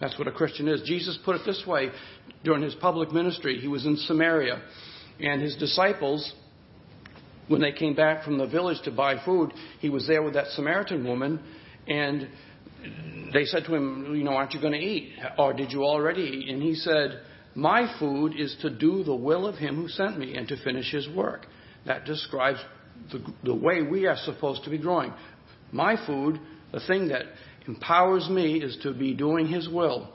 That's 0.00 0.18
what 0.18 0.28
a 0.28 0.32
Christian 0.32 0.68
is. 0.68 0.82
Jesus 0.82 1.18
put 1.24 1.36
it 1.36 1.42
this 1.44 1.64
way 1.66 1.90
during 2.44 2.62
his 2.62 2.74
public 2.76 3.12
ministry. 3.12 3.58
He 3.58 3.68
was 3.68 3.84
in 3.84 3.96
Samaria, 3.96 4.62
and 5.18 5.42
his 5.42 5.56
disciples, 5.56 6.32
when 7.48 7.60
they 7.60 7.72
came 7.72 7.94
back 7.94 8.24
from 8.24 8.38
the 8.38 8.46
village 8.46 8.78
to 8.84 8.90
buy 8.90 9.22
food, 9.24 9.52
he 9.80 9.88
was 9.88 10.06
there 10.06 10.22
with 10.22 10.34
that 10.34 10.48
Samaritan 10.48 11.06
woman, 11.06 11.40
and 11.86 12.28
they 13.32 13.44
said 13.44 13.64
to 13.64 13.74
him, 13.74 14.14
You 14.14 14.24
know, 14.24 14.32
aren't 14.32 14.52
you 14.52 14.60
going 14.60 14.74
to 14.74 14.78
eat? 14.78 15.14
Or 15.36 15.52
did 15.52 15.72
you 15.72 15.84
already 15.84 16.22
eat? 16.22 16.48
And 16.48 16.62
he 16.62 16.74
said, 16.74 17.22
My 17.54 17.92
food 17.98 18.34
is 18.38 18.56
to 18.62 18.70
do 18.70 19.02
the 19.02 19.14
will 19.14 19.46
of 19.46 19.56
him 19.56 19.76
who 19.76 19.88
sent 19.88 20.18
me 20.18 20.36
and 20.36 20.46
to 20.48 20.62
finish 20.62 20.92
his 20.92 21.08
work. 21.08 21.46
That 21.86 22.04
describes 22.04 22.60
the, 23.10 23.24
the 23.44 23.54
way 23.54 23.82
we 23.82 24.06
are 24.06 24.16
supposed 24.16 24.64
to 24.64 24.70
be 24.70 24.78
growing. 24.78 25.12
My 25.72 25.96
food, 26.06 26.40
the 26.72 26.80
thing 26.86 27.08
that 27.08 27.22
empowers 27.66 28.28
me, 28.28 28.62
is 28.62 28.78
to 28.82 28.92
be 28.92 29.14
doing 29.14 29.46
his 29.46 29.68
will 29.68 30.12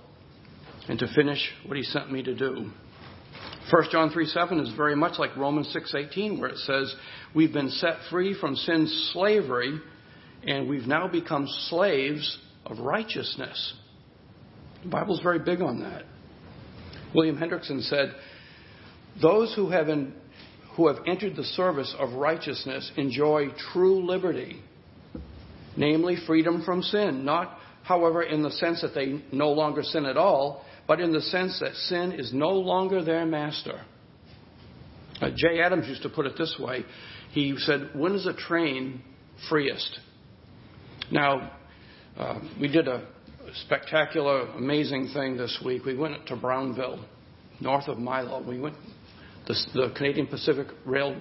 and 0.88 1.00
to 1.00 1.08
finish 1.16 1.40
what 1.66 1.78
he 1.78 1.84
sent 1.84 2.12
me 2.12 2.24
to 2.24 2.36
do. 2.36 2.72
1 3.72 3.84
John 3.92 4.10
3 4.10 4.26
7 4.26 4.60
is 4.60 4.76
very 4.76 4.96
much 4.96 5.18
like 5.18 5.36
Romans 5.38 5.72
6 5.72 5.96
18, 5.96 6.40
where 6.40 6.50
it 6.50 6.58
says, 6.58 6.94
We've 7.34 7.54
been 7.54 7.70
set 7.70 7.96
free 8.10 8.36
from 8.40 8.56
sin's 8.56 9.12
slavery, 9.14 9.80
and 10.46 10.68
we've 10.68 10.88
now 10.88 11.08
become 11.08 11.48
slaves 11.70 12.38
of 12.66 12.80
righteousness. 12.80 13.74
The 14.84 14.90
Bible's 14.90 15.22
very 15.22 15.40
big 15.40 15.62
on 15.62 15.80
that. 15.80 16.04
William 17.16 17.38
Hendriksen 17.38 17.82
said, 17.84 18.14
Those 19.22 19.54
who 19.56 19.70
have, 19.70 19.88
in, 19.88 20.14
who 20.76 20.88
have 20.88 20.98
entered 21.08 21.38
the 21.38 21.44
service 21.44 21.94
of 21.98 22.14
righteousness 22.14 22.92
enjoy 22.98 23.48
true 23.72 24.06
liberty, 24.06 24.62
namely 25.78 26.18
freedom 26.28 26.64
from 26.66 26.82
sin, 26.82 27.24
not, 27.24 27.58
however, 27.84 28.24
in 28.24 28.44
the 28.44 28.52
sense 28.52 28.82
that 28.82 28.94
they 28.94 29.22
no 29.32 29.52
longer 29.52 29.84
sin 29.84 30.06
at 30.06 30.18
all, 30.18 30.66
but 30.88 31.00
in 31.00 31.12
the 31.14 31.22
sense 31.22 31.60
that 31.60 31.74
sin 31.74 32.14
is 32.14 32.34
no 32.34 32.50
longer 32.50 33.04
their 33.04 33.26
master. 33.26 33.82
Uh, 35.22 35.30
Jay 35.36 35.62
Adams 35.62 35.88
used 35.88 36.04
to 36.04 36.10
put 36.10 36.26
it 36.26 36.34
this 36.38 36.56
way. 36.60 36.84
He 37.32 37.56
said, 37.58 37.90
When 37.94 38.14
is 38.16 38.26
a 38.26 38.34
train 38.34 39.02
freest? 39.50 40.00
Now, 41.12 41.52
uh, 42.18 42.40
we 42.60 42.68
did 42.68 42.88
a 42.88 43.08
spectacular, 43.66 44.48
amazing 44.52 45.12
thing 45.14 45.38
this 45.38 45.62
week. 45.64 45.86
We 45.86 45.96
went 45.96 46.26
to 46.28 46.36
Brownville, 46.36 47.06
north 47.60 47.88
of 47.88 47.98
Milo. 47.98 48.44
We 48.48 48.60
went, 48.60 48.76
the, 49.48 49.56
the 49.74 49.94
Canadian 49.96 50.28
Pacific 50.28 50.68
Rail, 50.86 51.20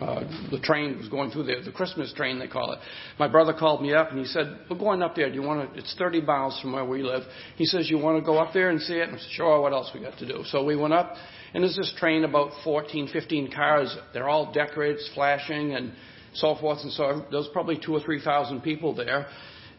uh, 0.00 0.24
the 0.50 0.60
train 0.60 0.96
was 0.98 1.08
going 1.08 1.30
through 1.30 1.44
there, 1.44 1.62
the 1.62 1.72
Christmas 1.72 2.12
train, 2.12 2.38
they 2.38 2.48
call 2.48 2.72
it. 2.72 2.78
My 3.18 3.28
brother 3.28 3.52
called 3.52 3.82
me 3.82 3.94
up 3.94 4.10
and 4.10 4.18
he 4.18 4.24
said, 4.26 4.58
We're 4.70 4.78
going 4.78 5.02
up 5.02 5.14
there. 5.14 5.28
Do 5.28 5.34
you 5.34 5.42
want 5.42 5.72
to? 5.72 5.78
It's 5.78 5.94
30 5.98 6.22
miles 6.22 6.60
from 6.60 6.72
where 6.72 6.84
we 6.84 7.02
live. 7.02 7.22
He 7.56 7.64
says, 7.64 7.90
You 7.90 7.98
want 7.98 8.18
to 8.18 8.24
go 8.24 8.38
up 8.38 8.52
there 8.52 8.70
and 8.70 8.80
see 8.80 8.94
it? 8.94 9.08
And 9.08 9.16
I 9.16 9.18
said, 9.18 9.30
Sure, 9.32 9.60
what 9.60 9.72
else 9.72 9.90
we 9.94 10.00
got 10.00 10.18
to 10.18 10.26
do? 10.26 10.42
So 10.46 10.64
we 10.64 10.76
went 10.76 10.94
up, 10.94 11.14
and 11.54 11.62
there's 11.62 11.76
this 11.76 11.92
train, 11.98 12.24
about 12.24 12.50
14, 12.64 13.08
15 13.12 13.52
cars. 13.52 13.96
They're 14.12 14.28
all 14.28 14.52
decorated, 14.52 15.00
flashing, 15.14 15.74
and 15.74 15.92
so 16.34 16.56
forth 16.56 16.78
and 16.82 16.92
so 16.92 17.04
on. 17.04 17.26
There's 17.30 17.48
probably 17.52 17.78
two 17.84 17.94
or 17.94 18.00
three 18.00 18.22
thousand 18.22 18.62
people 18.62 18.94
there 18.94 19.26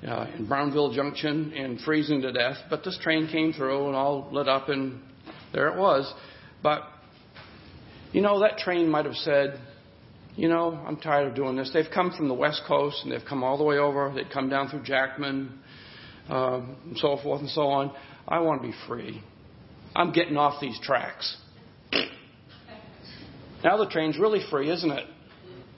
uh, 0.08 0.28
in 0.38 0.48
Brownville 0.48 0.94
Junction 0.94 1.54
and 1.54 1.80
freezing 1.82 2.22
to 2.22 2.32
death. 2.32 2.58
But 2.70 2.84
this 2.84 2.98
train 3.02 3.28
came 3.28 3.54
through 3.54 3.88
and 3.88 3.96
all 3.96 4.30
lit 4.32 4.48
up, 4.48 4.70
and 4.70 5.02
there 5.54 5.68
it 5.70 5.78
was. 5.78 6.12
But, 6.62 6.84
you 8.12 8.22
know, 8.22 8.40
that 8.42 8.58
train 8.58 8.90
might 8.90 9.06
have 9.06 9.16
said, 9.16 9.60
you 10.40 10.48
know, 10.48 10.72
I'm 10.88 10.96
tired 10.96 11.28
of 11.28 11.36
doing 11.36 11.58
this. 11.58 11.70
They've 11.74 11.92
come 11.94 12.12
from 12.16 12.30
the 12.30 12.34
West 12.34 12.62
Coast 12.66 13.02
and 13.04 13.12
they've 13.12 13.28
come 13.28 13.44
all 13.44 13.58
the 13.58 13.66
way 13.66 13.78
over. 13.78 14.10
They'd 14.16 14.32
come 14.32 14.48
down 14.48 14.70
through 14.70 14.84
Jackman, 14.84 15.60
um, 16.30 16.78
and 16.86 16.98
so 16.98 17.18
forth 17.22 17.42
and 17.42 17.50
so 17.50 17.64
on. 17.64 17.94
I 18.26 18.40
want 18.40 18.62
to 18.62 18.68
be 18.70 18.74
free. 18.88 19.22
I'm 19.94 20.14
getting 20.14 20.38
off 20.38 20.62
these 20.62 20.80
tracks. 20.82 21.36
Now 23.66 23.76
the 23.76 23.90
train's 23.90 24.18
really 24.18 24.40
free, 24.50 24.72
isn't 24.72 24.90
it? 24.90 25.06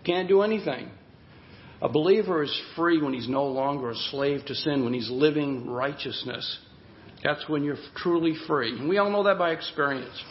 Can't 0.06 0.27
do 0.27 0.44
anything. 0.44 0.91
A 1.82 1.89
believer 1.89 2.44
is 2.44 2.62
free 2.75 3.01
when 3.01 3.15
he's 3.15 3.27
no 3.27 3.46
longer 3.46 3.89
a 3.89 3.96
slave 3.96 4.46
to 4.46 4.53
sin, 4.53 4.84
when 4.84 4.94
he's 4.94 5.10
living 5.10 5.68
righteousness. 5.68 6.60
That's 7.24 7.50
when 7.50 7.63
you're 7.63 7.80
truly 7.96 8.36
free. 8.46 8.77
And 8.77 8.88
we 8.88 9.00
all 9.00 9.10
know 9.10 9.24
that 9.24 9.39
by 9.39 9.53
experience. 9.53 10.24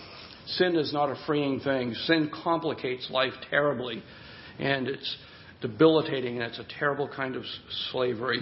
Sin 0.47 0.77
is 0.77 0.93
not 0.93 1.11
a 1.11 1.17
freeing 1.27 1.61
thing. 1.61 1.95
Sin 2.07 2.31
complicates 2.43 3.09
life 3.11 3.35
terribly, 3.51 4.03
and 4.59 4.89
it's 4.89 5.17
debilitating, 5.61 6.37
and 6.37 6.45
it's 6.45 6.59
a 6.59 6.67
terrible 6.79 7.09
kind 7.09 7.37
of 7.37 7.45
slavery. 7.91 8.41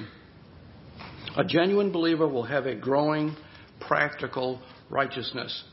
A 1.36 1.44
genuine 1.44 1.92
believer 1.92 2.26
will 2.26 2.44
have 2.44 2.66
a 2.66 2.74
growing, 2.74 3.36
practical 3.80 4.60
righteousness. 4.90 5.64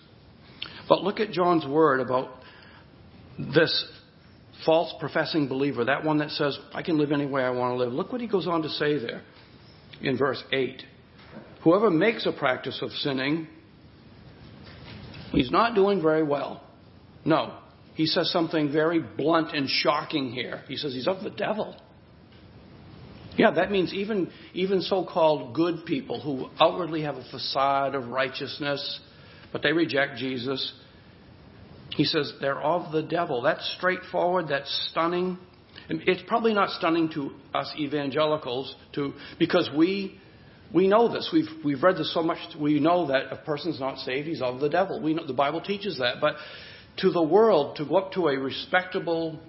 But 0.88 1.04
look 1.04 1.20
at 1.20 1.32
John's 1.32 1.66
word 1.66 2.00
about 2.00 2.30
this 3.38 3.86
false 4.66 4.94
professing 5.00 5.48
believer, 5.48 5.86
that 5.86 6.04
one 6.04 6.20
that 6.20 6.32
says, 6.32 6.58
I 6.74 6.82
can 6.82 6.98
live 6.98 7.12
any 7.12 7.26
way 7.26 7.44
I 7.44 7.50
want 7.50 7.74
to 7.74 7.84
live. 7.84 7.94
Look 7.94 8.12
what 8.12 8.22
he 8.22 8.28
goes 8.28 8.48
on 8.48 8.62
to 8.62 8.70
say 8.70 8.98
there 8.98 9.22
in 10.02 10.18
verse 10.18 10.44
8. 10.52 10.84
Whoever 11.64 11.90
makes 11.90 12.26
a 12.26 12.32
practice 12.32 12.80
of 12.82 12.92
sinning, 12.92 13.48
he's 15.36 15.52
not 15.52 15.76
doing 15.76 16.02
very 16.02 16.24
well. 16.24 16.64
No. 17.24 17.58
He 17.96 18.06
says 18.06 18.32
something 18.32 18.72
very 18.72 19.00
blunt 19.00 19.56
and 19.56 19.70
shocking 19.70 20.32
here. 20.32 20.64
He 20.68 20.76
says 20.76 20.94
he's 20.94 21.08
of 21.08 21.24
the 21.24 21.30
devil. 21.30 21.76
Yeah, 23.38 23.52
that 23.52 23.72
means 23.72 23.94
even, 23.94 24.32
even 24.54 24.82
so 24.82 25.06
called 25.06 25.54
good 25.54 25.86
people 25.86 26.22
who 26.22 26.50
outwardly 26.60 27.02
have 27.04 27.16
a 27.16 27.24
facade 27.30 27.96
of 27.96 28.08
righteousness, 28.08 29.00
but 29.52 29.62
they 29.62 29.74
reject 29.74 30.18
Jesus, 30.18 30.74
he 31.92 32.04
says 32.04 32.34
they're 32.42 32.62
of 32.62 32.92
the 32.92 33.04
devil. 33.04 33.42
That's 33.42 33.76
straightforward, 33.78 34.48
that's 34.50 34.90
stunning. 34.92 35.38
It's 35.90 36.24
probably 36.28 36.54
not 36.54 36.70
stunning 36.70 37.10
to 37.14 37.32
us 37.54 37.74
evangelicals 37.78 38.74
to, 38.94 39.14
because 39.38 39.70
we, 39.76 40.20
we 40.74 40.88
know 40.88 41.12
this. 41.12 41.30
We've, 41.32 41.50
we've 41.64 41.82
read 41.82 41.98
this 41.98 42.14
so 42.14 42.22
much. 42.22 42.38
We 42.60 42.80
know 42.80 43.08
that 43.08 43.32
a 43.32 43.38
person's 43.38 43.80
not 43.80 44.00
saved, 44.00 44.28
he's 44.28 44.42
of 44.42 44.60
the 44.60 44.70
devil. 44.70 45.02
We 45.02 45.14
know, 45.14 45.26
the 45.26 45.34
Bible 45.34 45.62
teaches 45.62 45.98
that. 46.00 46.16
But 46.20 46.36
to 46.98 47.12
the 47.12 47.24
world, 47.24 47.78
to 47.78 47.86
go 47.86 47.98
up 47.98 48.14
to 48.14 48.28
a 48.28 48.38
respectable 48.38 49.40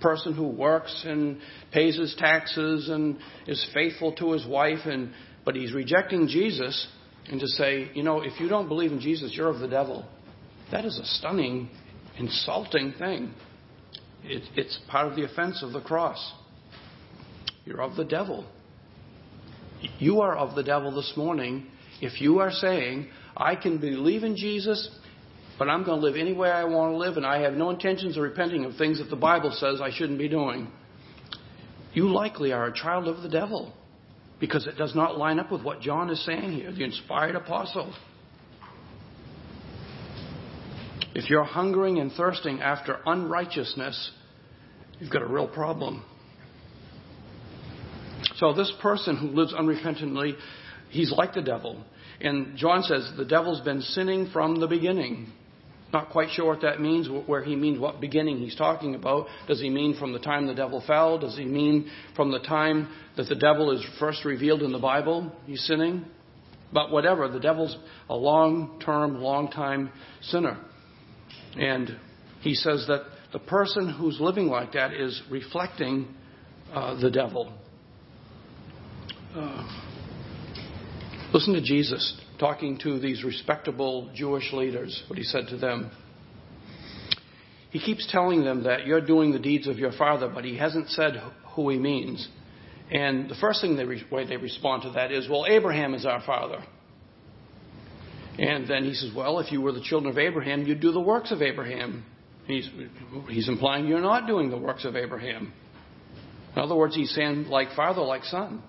person 0.00 0.34
who 0.34 0.48
works 0.48 1.04
and 1.06 1.40
pays 1.72 1.96
his 1.96 2.14
taxes 2.18 2.88
and 2.88 3.18
is 3.46 3.68
faithful 3.74 4.12
to 4.14 4.32
his 4.32 4.46
wife, 4.46 4.86
and, 4.86 5.12
but 5.44 5.56
he's 5.56 5.72
rejecting 5.72 6.28
Jesus, 6.28 6.88
and 7.26 7.40
to 7.40 7.46
say, 7.46 7.90
you 7.94 8.02
know, 8.02 8.20
if 8.20 8.40
you 8.40 8.48
don't 8.48 8.68
believe 8.68 8.92
in 8.92 9.00
Jesus, 9.00 9.32
you're 9.34 9.48
of 9.48 9.58
the 9.58 9.68
devil. 9.68 10.06
That 10.70 10.84
is 10.84 10.98
a 10.98 11.04
stunning, 11.04 11.68
insulting 12.18 12.94
thing. 12.98 13.32
It, 14.24 14.42
it's 14.56 14.78
part 14.88 15.08
of 15.08 15.16
the 15.16 15.24
offense 15.24 15.62
of 15.62 15.72
the 15.72 15.80
cross. 15.80 16.32
You're 17.64 17.82
of 17.82 17.96
the 17.96 18.04
devil. 18.04 18.46
You 19.98 20.20
are 20.20 20.36
of 20.36 20.54
the 20.54 20.62
devil 20.62 20.94
this 20.94 21.12
morning 21.16 21.66
if 22.00 22.20
you 22.20 22.38
are 22.38 22.50
saying, 22.50 23.08
I 23.36 23.56
can 23.56 23.78
believe 23.78 24.22
in 24.22 24.36
Jesus, 24.36 24.88
but 25.58 25.68
I'm 25.68 25.84
going 25.84 26.00
to 26.00 26.06
live 26.06 26.16
any 26.16 26.32
way 26.32 26.50
I 26.50 26.64
want 26.64 26.92
to 26.92 26.96
live, 26.96 27.16
and 27.16 27.26
I 27.26 27.40
have 27.40 27.54
no 27.54 27.70
intentions 27.70 28.16
of 28.16 28.22
repenting 28.22 28.64
of 28.64 28.76
things 28.76 28.98
that 28.98 29.10
the 29.10 29.16
Bible 29.16 29.50
says 29.52 29.80
I 29.80 29.90
shouldn't 29.90 30.18
be 30.18 30.28
doing. 30.28 30.70
you 31.92 32.08
likely 32.08 32.52
are 32.52 32.66
a 32.66 32.72
child 32.72 33.08
of 33.08 33.22
the 33.22 33.28
devil 33.28 33.72
because 34.38 34.66
it 34.66 34.76
does 34.76 34.94
not 34.94 35.18
line 35.18 35.40
up 35.40 35.50
with 35.50 35.62
what 35.62 35.80
John 35.80 36.10
is 36.10 36.24
saying 36.24 36.52
here, 36.52 36.72
the 36.72 36.84
inspired 36.84 37.34
apostle. 37.34 37.92
If 41.14 41.28
you're 41.28 41.42
hungering 41.42 41.98
and 41.98 42.12
thirsting 42.12 42.60
after 42.60 43.00
unrighteousness, 43.04 44.12
you've 45.00 45.10
got 45.10 45.22
a 45.22 45.26
real 45.26 45.48
problem. 45.48 46.04
So, 48.38 48.52
this 48.52 48.72
person 48.80 49.16
who 49.16 49.28
lives 49.28 49.52
unrepentantly, 49.52 50.36
he's 50.90 51.12
like 51.12 51.34
the 51.34 51.42
devil. 51.42 51.84
And 52.20 52.56
John 52.56 52.82
says 52.82 53.10
the 53.16 53.24
devil's 53.24 53.60
been 53.60 53.82
sinning 53.82 54.30
from 54.32 54.60
the 54.60 54.66
beginning. 54.66 55.32
Not 55.92 56.10
quite 56.10 56.28
sure 56.30 56.46
what 56.46 56.60
that 56.60 56.80
means, 56.80 57.08
where 57.26 57.42
he 57.42 57.56
means 57.56 57.78
what 57.78 58.00
beginning 58.00 58.38
he's 58.38 58.54
talking 58.54 58.94
about. 58.94 59.26
Does 59.46 59.60
he 59.60 59.70
mean 59.70 59.96
from 59.98 60.12
the 60.12 60.18
time 60.18 60.46
the 60.46 60.54
devil 60.54 60.82
fell? 60.86 61.18
Does 61.18 61.36
he 61.36 61.46
mean 61.46 61.90
from 62.14 62.30
the 62.30 62.40
time 62.40 62.88
that 63.16 63.28
the 63.28 63.34
devil 63.34 63.70
is 63.70 63.84
first 63.98 64.24
revealed 64.24 64.62
in 64.62 64.70
the 64.70 64.78
Bible? 64.78 65.32
He's 65.46 65.64
sinning? 65.64 66.04
But 66.72 66.90
whatever, 66.90 67.28
the 67.28 67.40
devil's 67.40 67.76
a 68.10 68.14
long 68.14 68.80
term, 68.84 69.22
long 69.22 69.50
time 69.50 69.90
sinner. 70.20 70.58
And 71.56 71.98
he 72.40 72.54
says 72.54 72.84
that 72.88 73.04
the 73.32 73.38
person 73.38 73.88
who's 73.88 74.20
living 74.20 74.46
like 74.46 74.72
that 74.72 74.92
is 74.92 75.22
reflecting 75.30 76.14
uh, 76.72 77.00
the 77.00 77.10
devil. 77.10 77.52
Listen 81.32 81.54
to 81.54 81.60
Jesus 81.60 82.20
talking 82.38 82.78
to 82.78 82.98
these 82.98 83.24
respectable 83.24 84.10
Jewish 84.14 84.52
leaders, 84.52 85.02
what 85.08 85.18
he 85.18 85.24
said 85.24 85.48
to 85.48 85.56
them. 85.56 85.90
He 87.70 87.80
keeps 87.80 88.10
telling 88.10 88.44
them 88.44 88.64
that 88.64 88.86
you're 88.86 89.00
doing 89.00 89.32
the 89.32 89.38
deeds 89.38 89.66
of 89.66 89.78
your 89.78 89.92
father, 89.92 90.30
but 90.32 90.44
he 90.44 90.56
hasn't 90.56 90.88
said 90.90 91.20
who 91.54 91.68
he 91.68 91.78
means. 91.78 92.26
And 92.90 93.28
the 93.28 93.34
first 93.34 93.60
thing 93.60 93.76
they 93.76 93.84
re- 93.84 94.04
way 94.10 94.26
they 94.26 94.38
respond 94.38 94.84
to 94.84 94.90
that 94.92 95.12
is, 95.12 95.28
well, 95.28 95.44
Abraham 95.46 95.94
is 95.94 96.06
our 96.06 96.22
father. 96.24 96.64
And 98.38 98.68
then 98.68 98.84
he 98.84 98.94
says, 98.94 99.10
well, 99.14 99.40
if 99.40 99.52
you 99.52 99.60
were 99.60 99.72
the 99.72 99.82
children 99.82 100.10
of 100.10 100.18
Abraham, 100.18 100.64
you'd 100.64 100.80
do 100.80 100.92
the 100.92 101.00
works 101.00 101.32
of 101.32 101.42
Abraham. 101.42 102.04
He's, 102.46 102.70
he's 103.28 103.48
implying 103.48 103.86
you're 103.86 104.00
not 104.00 104.26
doing 104.26 104.48
the 104.48 104.56
works 104.56 104.86
of 104.86 104.96
Abraham. 104.96 105.52
In 106.56 106.62
other 106.62 106.74
words, 106.74 106.94
he's 106.94 107.14
saying 107.14 107.48
like 107.48 107.74
father, 107.76 108.00
like 108.00 108.24
son. 108.24 108.62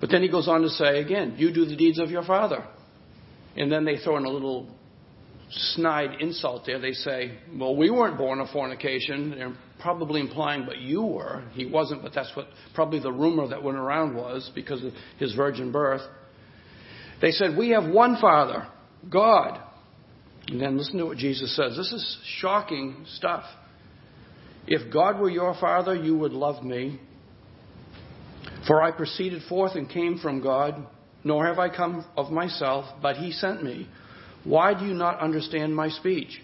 But 0.00 0.10
then 0.10 0.22
he 0.22 0.28
goes 0.28 0.48
on 0.48 0.62
to 0.62 0.70
say 0.70 1.00
again, 1.00 1.34
you 1.36 1.52
do 1.52 1.64
the 1.66 1.76
deeds 1.76 1.98
of 1.98 2.10
your 2.10 2.24
father. 2.24 2.64
And 3.56 3.70
then 3.70 3.84
they 3.84 3.98
throw 3.98 4.16
in 4.16 4.24
a 4.24 4.30
little 4.30 4.68
snide 5.50 6.20
insult 6.20 6.62
there. 6.66 6.78
They 6.78 6.92
say, 6.92 7.38
well, 7.54 7.76
we 7.76 7.90
weren't 7.90 8.16
born 8.16 8.40
of 8.40 8.48
fornication. 8.50 9.30
They're 9.30 9.56
probably 9.80 10.20
implying, 10.20 10.64
but 10.64 10.78
you 10.78 11.02
were. 11.02 11.44
He 11.52 11.66
wasn't, 11.66 12.02
but 12.02 12.12
that's 12.14 12.34
what 12.36 12.46
probably 12.74 13.00
the 13.00 13.12
rumor 13.12 13.48
that 13.48 13.62
went 13.62 13.76
around 13.76 14.14
was 14.14 14.50
because 14.54 14.84
of 14.84 14.92
his 15.18 15.34
virgin 15.34 15.72
birth. 15.72 16.02
They 17.20 17.32
said, 17.32 17.56
we 17.56 17.70
have 17.70 17.90
one 17.90 18.16
father, 18.20 18.68
God. 19.10 19.60
And 20.48 20.60
then 20.60 20.78
listen 20.78 20.98
to 20.98 21.06
what 21.06 21.18
Jesus 21.18 21.54
says. 21.54 21.76
This 21.76 21.92
is 21.92 22.18
shocking 22.38 23.04
stuff. 23.16 23.44
If 24.66 24.92
God 24.92 25.18
were 25.18 25.30
your 25.30 25.54
father, 25.60 25.94
you 25.94 26.16
would 26.16 26.32
love 26.32 26.64
me 26.64 27.00
for 28.66 28.82
I 28.82 28.90
proceeded 28.90 29.42
forth 29.48 29.74
and 29.74 29.88
came 29.88 30.18
from 30.18 30.42
God, 30.42 30.86
nor 31.24 31.46
have 31.46 31.58
I 31.58 31.74
come 31.74 32.04
of 32.16 32.30
myself, 32.30 32.86
but 33.02 33.16
he 33.16 33.32
sent 33.32 33.62
me. 33.62 33.88
Why 34.44 34.78
do 34.78 34.86
you 34.86 34.94
not 34.94 35.20
understand 35.20 35.74
my 35.74 35.88
speech? 35.88 36.40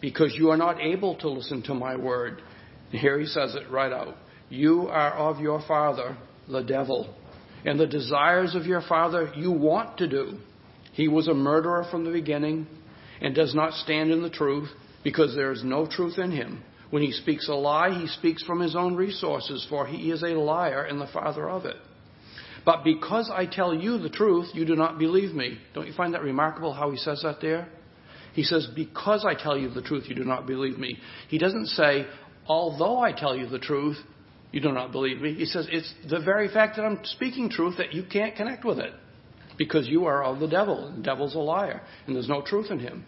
Because 0.00 0.34
you 0.36 0.50
are 0.50 0.56
not 0.56 0.80
able 0.80 1.16
to 1.16 1.28
listen 1.28 1.62
to 1.64 1.74
my 1.74 1.96
word. 1.96 2.42
And 2.90 3.00
here 3.00 3.18
he 3.18 3.26
says 3.26 3.54
it 3.54 3.70
right 3.70 3.92
out. 3.92 4.14
You 4.48 4.88
are 4.88 5.12
of 5.12 5.40
your 5.40 5.62
father, 5.66 6.16
the 6.48 6.62
devil, 6.62 7.14
and 7.64 7.78
the 7.78 7.86
desires 7.86 8.54
of 8.54 8.66
your 8.66 8.82
father 8.82 9.32
you 9.36 9.52
want 9.52 9.98
to 9.98 10.08
do. 10.08 10.38
He 10.92 11.08
was 11.08 11.28
a 11.28 11.34
murderer 11.34 11.86
from 11.90 12.04
the 12.04 12.10
beginning 12.10 12.66
and 13.20 13.34
does 13.34 13.54
not 13.54 13.74
stand 13.74 14.10
in 14.10 14.22
the 14.22 14.30
truth 14.30 14.68
because 15.04 15.34
there 15.34 15.52
is 15.52 15.62
no 15.62 15.86
truth 15.86 16.18
in 16.18 16.30
him. 16.30 16.62
When 16.90 17.02
he 17.02 17.12
speaks 17.12 17.48
a 17.48 17.54
lie, 17.54 17.90
he 17.90 18.06
speaks 18.06 18.42
from 18.42 18.60
his 18.60 18.74
own 18.74 18.96
resources, 18.96 19.66
for 19.68 19.86
he 19.86 20.10
is 20.10 20.22
a 20.22 20.28
liar 20.28 20.84
and 20.84 21.00
the 21.00 21.06
father 21.06 21.48
of 21.48 21.66
it. 21.66 21.76
But 22.64 22.84
because 22.84 23.30
I 23.32 23.46
tell 23.46 23.74
you 23.74 23.98
the 23.98 24.08
truth, 24.08 24.48
you 24.54 24.64
do 24.64 24.76
not 24.76 24.98
believe 24.98 25.34
me. 25.34 25.58
Don't 25.74 25.86
you 25.86 25.92
find 25.92 26.14
that 26.14 26.22
remarkable 26.22 26.72
how 26.72 26.90
he 26.90 26.96
says 26.96 27.22
that 27.22 27.40
there? 27.40 27.68
He 28.32 28.42
says, 28.42 28.68
Because 28.74 29.24
I 29.24 29.34
tell 29.34 29.56
you 29.56 29.70
the 29.70 29.82
truth, 29.82 30.04
you 30.08 30.14
do 30.14 30.24
not 30.24 30.46
believe 30.46 30.78
me. 30.78 30.98
He 31.28 31.38
doesn't 31.38 31.66
say, 31.66 32.06
Although 32.46 33.00
I 33.00 33.12
tell 33.12 33.36
you 33.36 33.46
the 33.46 33.58
truth, 33.58 33.98
you 34.52 34.60
do 34.60 34.72
not 34.72 34.92
believe 34.92 35.20
me. 35.20 35.34
He 35.34 35.44
says, 35.44 35.68
It's 35.70 35.92
the 36.08 36.20
very 36.20 36.48
fact 36.48 36.76
that 36.76 36.82
I'm 36.82 37.00
speaking 37.04 37.50
truth 37.50 37.76
that 37.78 37.92
you 37.92 38.04
can't 38.10 38.34
connect 38.34 38.64
with 38.64 38.78
it. 38.78 38.92
Because 39.56 39.88
you 39.88 40.06
are 40.06 40.22
of 40.22 40.38
the 40.38 40.46
devil, 40.46 40.86
and 40.86 40.98
the 40.98 41.02
devil's 41.02 41.34
a 41.34 41.38
liar, 41.38 41.82
and 42.06 42.14
there's 42.14 42.28
no 42.28 42.42
truth 42.42 42.70
in 42.70 42.78
him. 42.78 43.04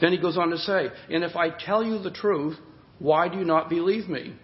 Then 0.00 0.12
he 0.12 0.18
goes 0.18 0.36
on 0.36 0.50
to 0.50 0.58
say, 0.58 0.88
And 1.08 1.24
if 1.24 1.36
I 1.36 1.50
tell 1.50 1.84
you 1.84 1.98
the 1.98 2.10
truth, 2.10 2.58
why 2.98 3.28
do 3.28 3.38
you 3.38 3.44
not 3.44 3.68
believe 3.70 4.08
me? 4.08 4.34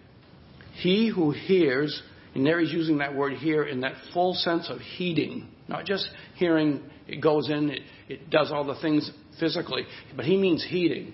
He 0.75 1.09
who 1.09 1.31
hears, 1.31 2.01
and 2.33 2.45
there 2.45 2.59
he's 2.59 2.71
using 2.71 2.97
that 2.99 3.15
word 3.15 3.33
here 3.33 3.63
in 3.63 3.81
that 3.81 3.93
full 4.13 4.33
sense 4.33 4.69
of 4.69 4.79
heeding, 4.79 5.47
not 5.67 5.85
just 5.85 6.07
hearing, 6.35 6.83
it 7.07 7.21
goes 7.21 7.49
in, 7.49 7.69
it, 7.69 7.81
it 8.07 8.29
does 8.29 8.51
all 8.51 8.65
the 8.65 8.79
things 8.81 9.09
physically, 9.39 9.83
but 10.15 10.25
he 10.25 10.37
means 10.37 10.65
heeding. 10.67 11.13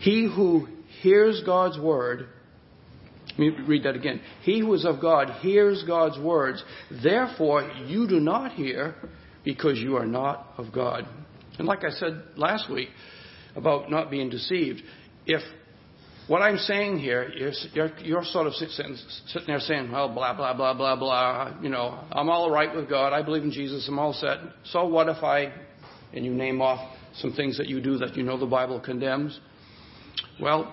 He 0.00 0.24
who 0.34 0.66
hears 1.00 1.42
God's 1.44 1.78
word, 1.78 2.28
let 3.30 3.38
me 3.38 3.50
read 3.66 3.84
that 3.84 3.94
again. 3.94 4.20
He 4.42 4.60
who 4.60 4.74
is 4.74 4.84
of 4.84 5.00
God 5.00 5.30
hears 5.40 5.84
God's 5.86 6.18
words. 6.18 6.62
Therefore, 7.02 7.62
you 7.86 8.08
do 8.08 8.20
not 8.20 8.52
hear 8.52 8.96
because 9.44 9.78
you 9.78 9.96
are 9.96 10.06
not 10.06 10.48
of 10.58 10.72
God. 10.72 11.06
And 11.58 11.66
like 11.66 11.84
I 11.84 11.90
said 11.90 12.22
last 12.36 12.70
week 12.70 12.88
about 13.54 13.90
not 13.90 14.10
being 14.10 14.28
deceived, 14.30 14.82
if 15.26 15.42
what 16.28 16.40
I'm 16.40 16.58
saying 16.58 16.98
here 16.98 17.24
is 17.24 17.66
you're, 17.74 17.90
you're 17.98 18.24
sort 18.24 18.46
of 18.46 18.54
sitting, 18.54 18.96
sitting 19.26 19.48
there 19.48 19.58
saying, 19.58 19.90
well, 19.90 20.08
blah, 20.12 20.34
blah, 20.34 20.54
blah, 20.54 20.72
blah, 20.72 20.96
blah. 20.96 21.54
You 21.60 21.68
know, 21.68 21.98
I'm 22.12 22.28
all 22.28 22.50
right 22.50 22.74
with 22.74 22.88
God. 22.88 23.12
I 23.12 23.22
believe 23.22 23.42
in 23.42 23.50
Jesus. 23.50 23.86
I'm 23.88 23.98
all 23.98 24.12
set. 24.12 24.38
So 24.64 24.86
what 24.86 25.08
if 25.08 25.22
I, 25.22 25.52
and 26.12 26.24
you 26.24 26.32
name 26.32 26.60
off 26.62 26.96
some 27.16 27.32
things 27.32 27.58
that 27.58 27.66
you 27.66 27.80
do 27.80 27.98
that 27.98 28.16
you 28.16 28.22
know 28.22 28.38
the 28.38 28.46
Bible 28.46 28.78
condemns? 28.78 29.38
Well, 30.40 30.72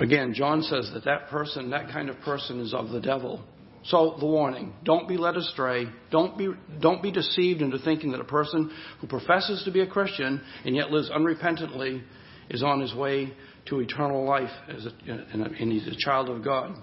again, 0.00 0.34
John 0.34 0.62
says 0.62 0.90
that 0.92 1.04
that 1.04 1.28
person, 1.28 1.70
that 1.70 1.90
kind 1.90 2.10
of 2.10 2.20
person 2.20 2.60
is 2.60 2.74
of 2.74 2.90
the 2.90 3.00
devil. 3.00 3.42
So 3.82 4.16
the 4.20 4.26
warning, 4.26 4.74
don't 4.84 5.08
be 5.08 5.16
led 5.16 5.36
astray. 5.36 5.86
Don't 6.10 6.36
be, 6.36 6.50
don't 6.80 7.02
be 7.02 7.10
deceived 7.10 7.62
into 7.62 7.78
thinking 7.78 8.12
that 8.12 8.20
a 8.20 8.24
person 8.24 8.70
who 9.00 9.06
professes 9.06 9.62
to 9.64 9.70
be 9.70 9.80
a 9.80 9.86
Christian 9.86 10.42
and 10.66 10.76
yet 10.76 10.90
lives 10.90 11.08
unrepentantly 11.10 12.02
is 12.50 12.62
on 12.62 12.80
his 12.80 12.94
way 12.94 13.32
to 13.66 13.80
eternal 13.80 14.24
life 14.24 14.50
a, 14.68 15.10
and 15.10 15.72
he's 15.72 15.86
a 15.86 15.96
child 15.96 16.28
of 16.28 16.44
God. 16.44 16.74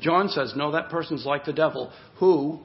John 0.00 0.28
says, 0.28 0.54
no, 0.56 0.72
that 0.72 0.88
person's 0.90 1.26
like 1.26 1.44
the 1.44 1.52
devil 1.52 1.92
who 2.18 2.60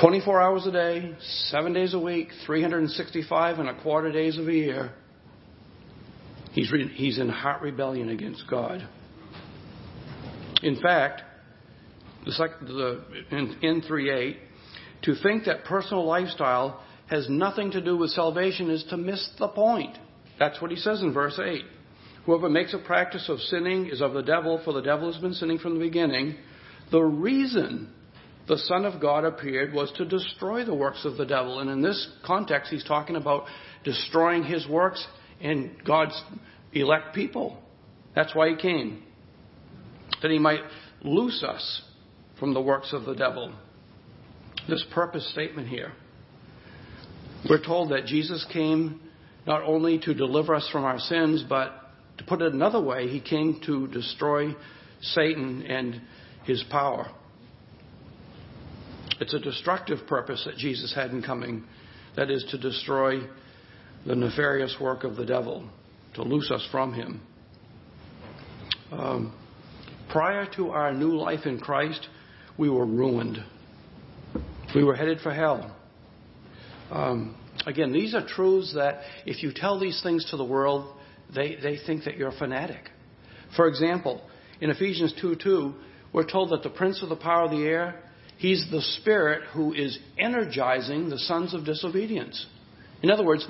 24 0.00 0.42
hours 0.42 0.66
a 0.66 0.72
day, 0.72 1.14
7 1.50 1.72
days 1.72 1.94
a 1.94 1.98
week, 1.98 2.28
365 2.46 3.58
and 3.58 3.68
a 3.68 3.82
quarter 3.82 4.10
days 4.10 4.36
of 4.38 4.48
a 4.48 4.52
year, 4.52 4.92
he's, 6.52 6.70
re- 6.72 6.88
he's 6.88 7.18
in 7.18 7.28
hot 7.28 7.62
rebellion 7.62 8.08
against 8.08 8.44
God. 8.50 8.86
In 10.62 10.80
fact, 10.80 11.22
the, 12.24 12.48
the, 12.66 13.04
in, 13.30 13.56
in 13.62 13.82
3.8, 13.82 14.36
to 15.02 15.14
think 15.22 15.44
that 15.44 15.64
personal 15.64 16.04
lifestyle 16.04 16.82
has 17.06 17.28
nothing 17.28 17.70
to 17.70 17.80
do 17.80 17.96
with 17.96 18.10
salvation 18.10 18.70
is 18.70 18.84
to 18.90 18.96
miss 18.96 19.28
the 19.38 19.48
point. 19.48 19.96
That's 20.38 20.60
what 20.60 20.70
he 20.70 20.76
says 20.76 21.02
in 21.02 21.12
verse 21.12 21.38
8. 21.42 21.62
Whoever 22.26 22.48
makes 22.48 22.72
a 22.74 22.78
practice 22.78 23.28
of 23.28 23.38
sinning 23.40 23.86
is 23.86 24.00
of 24.00 24.14
the 24.14 24.22
devil, 24.22 24.60
for 24.64 24.72
the 24.72 24.80
devil 24.80 25.12
has 25.12 25.20
been 25.20 25.34
sinning 25.34 25.58
from 25.58 25.74
the 25.74 25.84
beginning. 25.84 26.36
The 26.90 27.02
reason 27.02 27.92
the 28.48 28.58
Son 28.58 28.84
of 28.84 29.00
God 29.00 29.24
appeared 29.24 29.72
was 29.72 29.92
to 29.92 30.04
destroy 30.04 30.64
the 30.64 30.74
works 30.74 31.04
of 31.04 31.16
the 31.16 31.26
devil. 31.26 31.60
And 31.60 31.70
in 31.70 31.82
this 31.82 32.08
context, 32.24 32.70
he's 32.70 32.84
talking 32.84 33.16
about 33.16 33.44
destroying 33.84 34.42
his 34.42 34.66
works 34.68 35.04
and 35.40 35.70
God's 35.84 36.20
elect 36.72 37.14
people. 37.14 37.58
That's 38.14 38.34
why 38.34 38.50
he 38.50 38.56
came. 38.56 39.02
That 40.22 40.30
he 40.30 40.38
might 40.38 40.60
loose 41.02 41.42
us 41.42 41.82
from 42.38 42.54
the 42.54 42.60
works 42.60 42.92
of 42.92 43.04
the 43.04 43.14
devil. 43.14 43.52
This 44.68 44.84
purpose 44.92 45.30
statement 45.32 45.68
here. 45.68 45.92
We're 47.48 47.62
told 47.62 47.90
that 47.90 48.06
Jesus 48.06 48.46
came 48.52 49.00
not 49.46 49.62
only 49.62 49.98
to 50.00 50.14
deliver 50.14 50.54
us 50.54 50.68
from 50.70 50.84
our 50.84 50.98
sins, 50.98 51.44
but 51.48 51.72
to 52.18 52.24
put 52.24 52.40
it 52.40 52.52
another 52.52 52.80
way, 52.80 53.08
he 53.08 53.20
came 53.20 53.60
to 53.66 53.86
destroy 53.88 54.54
Satan 55.00 55.62
and 55.66 56.00
his 56.44 56.64
power. 56.70 57.10
It's 59.20 59.34
a 59.34 59.38
destructive 59.38 60.06
purpose 60.06 60.42
that 60.46 60.56
Jesus 60.56 60.94
had 60.94 61.10
in 61.10 61.22
coming, 61.22 61.64
that 62.16 62.30
is, 62.30 62.44
to 62.50 62.58
destroy 62.58 63.20
the 64.06 64.14
nefarious 64.14 64.76
work 64.80 65.04
of 65.04 65.16
the 65.16 65.24
devil, 65.24 65.68
to 66.14 66.22
loose 66.22 66.50
us 66.50 66.66
from 66.70 66.92
him. 66.92 67.20
Um, 68.92 69.34
prior 70.10 70.46
to 70.56 70.70
our 70.70 70.92
new 70.92 71.16
life 71.16 71.46
in 71.46 71.58
Christ, 71.58 72.06
we 72.58 72.68
were 72.68 72.86
ruined. 72.86 73.38
We 74.74 74.84
were 74.84 74.94
headed 74.94 75.20
for 75.20 75.32
hell. 75.32 75.74
Um, 76.90 77.36
again, 77.66 77.92
these 77.92 78.14
are 78.14 78.26
truths 78.26 78.74
that 78.74 79.00
if 79.26 79.42
you 79.42 79.52
tell 79.54 79.78
these 79.78 80.00
things 80.02 80.28
to 80.30 80.36
the 80.36 80.44
world, 80.44 80.96
they, 81.34 81.56
they 81.62 81.78
think 81.86 82.04
that 82.04 82.16
you're 82.16 82.28
a 82.28 82.38
fanatic. 82.38 82.90
For 83.56 83.66
example, 83.68 84.22
in 84.60 84.70
Ephesians 84.70 85.14
2 85.20 85.36
2, 85.42 85.74
we're 86.12 86.28
told 86.28 86.50
that 86.50 86.62
the 86.62 86.70
prince 86.70 87.02
of 87.02 87.08
the 87.08 87.16
power 87.16 87.44
of 87.44 87.50
the 87.50 87.64
air, 87.64 88.00
he's 88.38 88.64
the 88.70 88.82
spirit 89.00 89.42
who 89.52 89.72
is 89.72 89.98
energizing 90.18 91.08
the 91.08 91.18
sons 91.18 91.54
of 91.54 91.64
disobedience. 91.64 92.46
In 93.02 93.10
other 93.10 93.24
words, 93.24 93.46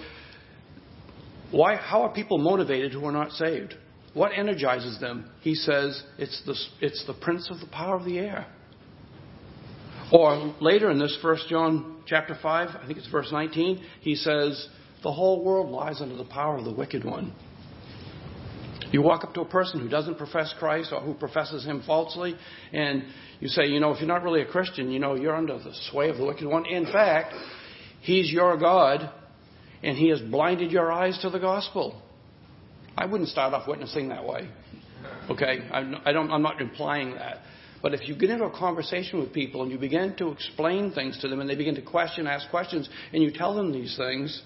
why, 1.50 1.76
how 1.76 2.02
are 2.02 2.12
people 2.12 2.38
motivated 2.38 2.92
who 2.92 3.04
are 3.04 3.12
not 3.12 3.30
saved? 3.32 3.74
What 4.14 4.32
energizes 4.36 4.98
them? 5.00 5.30
He 5.40 5.54
says 5.54 6.02
it's 6.18 6.42
the, 6.46 6.56
it's 6.80 7.04
the 7.06 7.14
prince 7.14 7.50
of 7.50 7.60
the 7.60 7.66
power 7.66 7.96
of 7.96 8.04
the 8.04 8.18
air. 8.18 8.46
Or 10.14 10.54
later 10.60 10.92
in 10.92 11.00
this, 11.00 11.18
1 11.20 11.38
John 11.48 11.96
chapter 12.06 12.38
5, 12.40 12.68
I 12.68 12.86
think 12.86 12.98
it's 12.98 13.08
verse 13.08 13.30
19, 13.32 13.82
he 14.00 14.14
says, 14.14 14.68
The 15.02 15.10
whole 15.10 15.44
world 15.44 15.72
lies 15.72 16.00
under 16.00 16.14
the 16.14 16.24
power 16.24 16.56
of 16.56 16.64
the 16.64 16.72
wicked 16.72 17.04
one. 17.04 17.34
You 18.92 19.02
walk 19.02 19.24
up 19.24 19.34
to 19.34 19.40
a 19.40 19.44
person 19.44 19.80
who 19.80 19.88
doesn't 19.88 20.16
profess 20.16 20.54
Christ 20.56 20.92
or 20.92 21.00
who 21.00 21.14
professes 21.14 21.64
him 21.64 21.82
falsely, 21.84 22.36
and 22.72 23.02
you 23.40 23.48
say, 23.48 23.66
you 23.66 23.80
know, 23.80 23.90
if 23.90 23.98
you're 23.98 24.06
not 24.06 24.22
really 24.22 24.42
a 24.42 24.46
Christian, 24.46 24.92
you 24.92 25.00
know, 25.00 25.16
you're 25.16 25.34
under 25.34 25.58
the 25.58 25.74
sway 25.90 26.10
of 26.10 26.16
the 26.16 26.24
wicked 26.24 26.46
one. 26.46 26.64
In 26.64 26.84
fact, 26.84 27.34
he's 28.00 28.30
your 28.30 28.56
God, 28.56 29.10
and 29.82 29.98
he 29.98 30.10
has 30.10 30.20
blinded 30.20 30.70
your 30.70 30.92
eyes 30.92 31.18
to 31.22 31.30
the 31.30 31.40
gospel. 31.40 32.00
I 32.96 33.06
wouldn't 33.06 33.30
start 33.30 33.52
off 33.52 33.66
witnessing 33.66 34.10
that 34.10 34.24
way. 34.24 34.48
Okay? 35.28 35.68
I 35.72 36.12
don't, 36.12 36.30
I'm 36.30 36.42
not 36.42 36.60
implying 36.60 37.14
that. 37.14 37.38
But 37.84 37.92
if 37.92 38.08
you 38.08 38.16
get 38.16 38.30
into 38.30 38.46
a 38.46 38.50
conversation 38.50 39.20
with 39.20 39.34
people 39.34 39.62
and 39.62 39.70
you 39.70 39.76
begin 39.76 40.16
to 40.16 40.30
explain 40.30 40.92
things 40.92 41.18
to 41.20 41.28
them 41.28 41.40
and 41.40 41.50
they 41.50 41.54
begin 41.54 41.74
to 41.74 41.82
question, 41.82 42.26
ask 42.26 42.48
questions, 42.48 42.88
and 43.12 43.22
you 43.22 43.30
tell 43.30 43.54
them 43.54 43.72
these 43.72 43.94
things, 43.98 44.40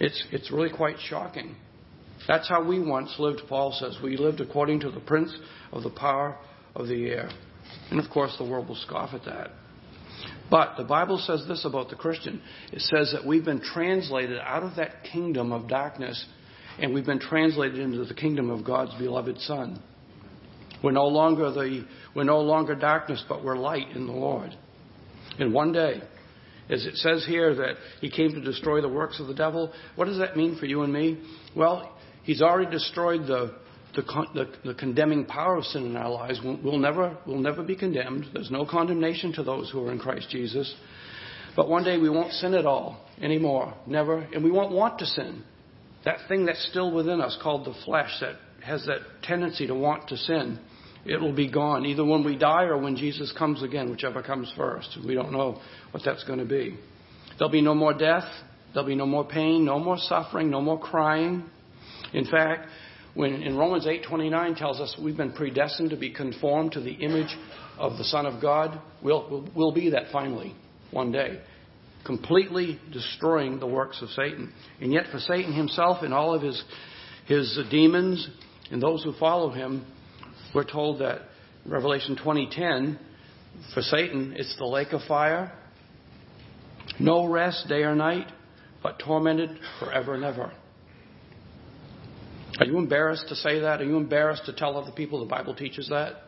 it's, 0.00 0.24
it's 0.32 0.50
really 0.50 0.76
quite 0.76 0.96
shocking. 0.98 1.54
That's 2.26 2.48
how 2.48 2.64
we 2.66 2.80
once 2.80 3.14
lived, 3.20 3.42
Paul 3.48 3.70
says. 3.78 3.96
We 4.02 4.16
lived 4.16 4.40
according 4.40 4.80
to 4.80 4.90
the 4.90 4.98
prince 4.98 5.32
of 5.70 5.84
the 5.84 5.90
power 5.90 6.36
of 6.74 6.88
the 6.88 7.10
air. 7.10 7.30
And 7.92 8.00
of 8.00 8.10
course, 8.10 8.34
the 8.38 8.44
world 8.44 8.66
will 8.66 8.74
scoff 8.74 9.14
at 9.14 9.24
that. 9.26 9.52
But 10.50 10.76
the 10.76 10.84
Bible 10.84 11.16
says 11.16 11.44
this 11.46 11.64
about 11.64 11.90
the 11.90 11.96
Christian 11.96 12.42
it 12.72 12.80
says 12.80 13.12
that 13.12 13.24
we've 13.24 13.44
been 13.44 13.62
translated 13.62 14.40
out 14.40 14.64
of 14.64 14.74
that 14.74 15.04
kingdom 15.04 15.52
of 15.52 15.68
darkness 15.68 16.26
and 16.80 16.92
we've 16.92 17.06
been 17.06 17.20
translated 17.20 17.78
into 17.78 18.04
the 18.04 18.14
kingdom 18.14 18.50
of 18.50 18.64
God's 18.64 18.94
beloved 18.98 19.38
Son. 19.42 19.80
We're 20.82 20.92
no 20.92 21.06
longer 21.06 21.50
the 21.50 21.86
we're 22.14 22.24
no 22.24 22.40
longer 22.40 22.74
darkness, 22.74 23.22
but 23.28 23.44
we're 23.44 23.56
light 23.56 23.90
in 23.94 24.06
the 24.06 24.12
Lord. 24.12 24.56
And 25.38 25.52
one 25.52 25.72
day, 25.72 26.02
as 26.68 26.86
it 26.86 26.96
says 26.96 27.24
here 27.26 27.54
that 27.54 27.76
he 28.00 28.10
came 28.10 28.32
to 28.32 28.40
destroy 28.40 28.80
the 28.80 28.88
works 28.88 29.20
of 29.20 29.26
the 29.26 29.34
devil, 29.34 29.72
what 29.96 30.06
does 30.06 30.18
that 30.18 30.36
mean 30.36 30.56
for 30.58 30.66
you 30.66 30.82
and 30.82 30.92
me? 30.92 31.22
Well, 31.56 31.96
he's 32.22 32.42
already 32.42 32.70
destroyed 32.70 33.22
the 33.26 33.56
the, 33.94 34.02
the, 34.34 34.52
the 34.64 34.74
condemning 34.74 35.24
power 35.24 35.56
of 35.56 35.64
sin 35.64 35.84
in 35.84 35.96
our 35.96 36.10
lives. 36.10 36.40
We'll, 36.44 36.60
we'll 36.62 36.78
never 36.78 37.18
we'll 37.26 37.40
never 37.40 37.62
be 37.62 37.76
condemned. 37.76 38.26
There's 38.32 38.50
no 38.50 38.64
condemnation 38.64 39.32
to 39.34 39.42
those 39.42 39.70
who 39.70 39.84
are 39.86 39.92
in 39.92 39.98
Christ 39.98 40.28
Jesus. 40.30 40.72
But 41.56 41.68
one 41.68 41.84
day 41.84 41.98
we 41.98 42.08
won't 42.08 42.32
sin 42.34 42.54
at 42.54 42.64
all 42.64 43.04
anymore, 43.20 43.74
never, 43.86 44.18
and 44.18 44.44
we 44.44 44.50
won't 44.50 44.72
want 44.72 44.98
to 45.00 45.06
sin. 45.06 45.42
That 46.04 46.18
thing 46.28 46.46
that's 46.46 46.64
still 46.70 46.92
within 46.92 47.20
us, 47.20 47.36
called 47.42 47.66
the 47.66 47.74
flesh, 47.84 48.10
that 48.20 48.36
has 48.64 48.84
that 48.86 49.00
tendency 49.22 49.66
to 49.66 49.74
want 49.74 50.08
to 50.08 50.16
sin, 50.16 50.58
it 51.04 51.20
will 51.20 51.34
be 51.34 51.50
gone 51.50 51.86
either 51.86 52.04
when 52.04 52.24
we 52.24 52.36
die 52.36 52.64
or 52.64 52.78
when 52.78 52.96
Jesus 52.96 53.32
comes 53.36 53.62
again, 53.62 53.90
whichever 53.90 54.22
comes 54.22 54.52
first. 54.56 54.98
We 55.06 55.14
don't 55.14 55.32
know 55.32 55.60
what 55.92 56.02
that's 56.04 56.24
going 56.24 56.40
to 56.40 56.44
be. 56.44 56.76
There'll 57.38 57.50
be 57.50 57.62
no 57.62 57.74
more 57.74 57.94
death. 57.94 58.28
There'll 58.72 58.88
be 58.88 58.94
no 58.94 59.06
more 59.06 59.24
pain, 59.24 59.64
no 59.64 59.78
more 59.78 59.96
suffering, 59.98 60.50
no 60.50 60.60
more 60.60 60.78
crying. 60.78 61.44
In 62.12 62.26
fact, 62.26 62.68
when 63.14 63.42
in 63.42 63.56
Romans 63.56 63.86
8:29 63.86 64.56
tells 64.56 64.78
us 64.78 64.94
we've 65.02 65.16
been 65.16 65.32
predestined 65.32 65.90
to 65.90 65.96
be 65.96 66.10
conformed 66.10 66.72
to 66.72 66.80
the 66.80 66.92
image 66.92 67.34
of 67.78 67.96
the 67.96 68.04
Son 68.04 68.26
of 68.26 68.40
God, 68.40 68.78
we'll, 69.02 69.26
we'll, 69.28 69.48
we'll 69.54 69.72
be 69.72 69.90
that 69.90 70.12
finally 70.12 70.54
one 70.90 71.10
day, 71.10 71.40
completely 72.04 72.78
destroying 72.92 73.58
the 73.58 73.66
works 73.66 74.00
of 74.02 74.10
Satan. 74.10 74.52
And 74.80 74.92
yet, 74.92 75.06
for 75.10 75.18
Satan 75.18 75.52
himself 75.52 76.02
and 76.02 76.12
all 76.12 76.34
of 76.34 76.42
his 76.42 76.62
his 77.26 77.58
demons 77.70 78.28
and 78.70 78.82
those 78.82 79.02
who 79.02 79.12
follow 79.14 79.50
him, 79.50 79.84
we're 80.54 80.64
told 80.64 81.00
that 81.00 81.22
Revelation 81.66 82.16
20:10 82.16 82.98
for 83.74 83.82
Satan 83.82 84.34
it's 84.36 84.56
the 84.56 84.66
lake 84.66 84.92
of 84.92 85.02
fire, 85.02 85.52
no 86.98 87.26
rest 87.26 87.68
day 87.68 87.82
or 87.82 87.94
night, 87.94 88.26
but 88.82 88.98
tormented 88.98 89.58
forever 89.78 90.14
and 90.14 90.24
ever. 90.24 90.52
Are 92.58 92.66
you 92.66 92.78
embarrassed 92.78 93.28
to 93.28 93.34
say 93.34 93.60
that? 93.60 93.80
Are 93.80 93.84
you 93.84 93.96
embarrassed 93.96 94.44
to 94.46 94.52
tell 94.52 94.76
other 94.76 94.92
people 94.92 95.20
the 95.20 95.26
Bible 95.26 95.54
teaches 95.54 95.88
that? 95.88 96.22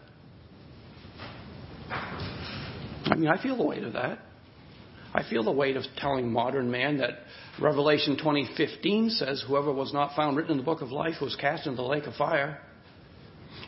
I 1.91 3.15
mean, 3.17 3.29
I 3.29 3.43
feel 3.43 3.57
the 3.57 3.65
weight 3.65 3.83
of 3.83 3.93
that. 3.93 4.19
I 5.15 5.23
feel 5.29 5.43
the 5.43 5.53
weight 5.53 5.77
of 5.77 5.85
telling 5.99 6.33
modern 6.33 6.71
man 6.71 6.99
that 6.99 7.19
Revelation 7.61 8.17
20:15 8.17 9.11
says 9.11 9.45
whoever 9.47 9.73
was 9.73 9.93
not 9.93 10.17
found 10.17 10.37
written 10.37 10.53
in 10.53 10.57
the 10.59 10.65
book 10.65 10.81
of 10.81 10.91
life 10.91 11.21
was 11.21 11.37
cast 11.37 11.67
into 11.67 11.77
the 11.77 11.89
lake 11.89 12.07
of 12.07 12.15
fire. 12.15 12.61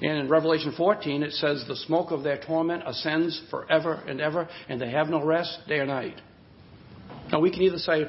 And 0.01 0.19
in 0.19 0.29
Revelation 0.29 0.73
14, 0.77 1.23
it 1.23 1.33
says, 1.33 1.65
The 1.69 1.77
smoke 1.77 2.11
of 2.11 2.23
their 2.23 2.39
torment 2.39 2.83
ascends 2.87 3.41
forever 3.51 4.03
and 4.07 4.21
ever, 4.21 4.49
and 4.69 4.81
they 4.81 4.91
have 4.91 5.09
no 5.09 5.25
rest 5.25 5.61
day 5.69 5.79
or 5.79 5.87
night. 5.87 6.21
Now, 7.31 7.41
we 7.41 7.51
can 7.51 7.63
either 7.63 7.79
say, 7.79 8.07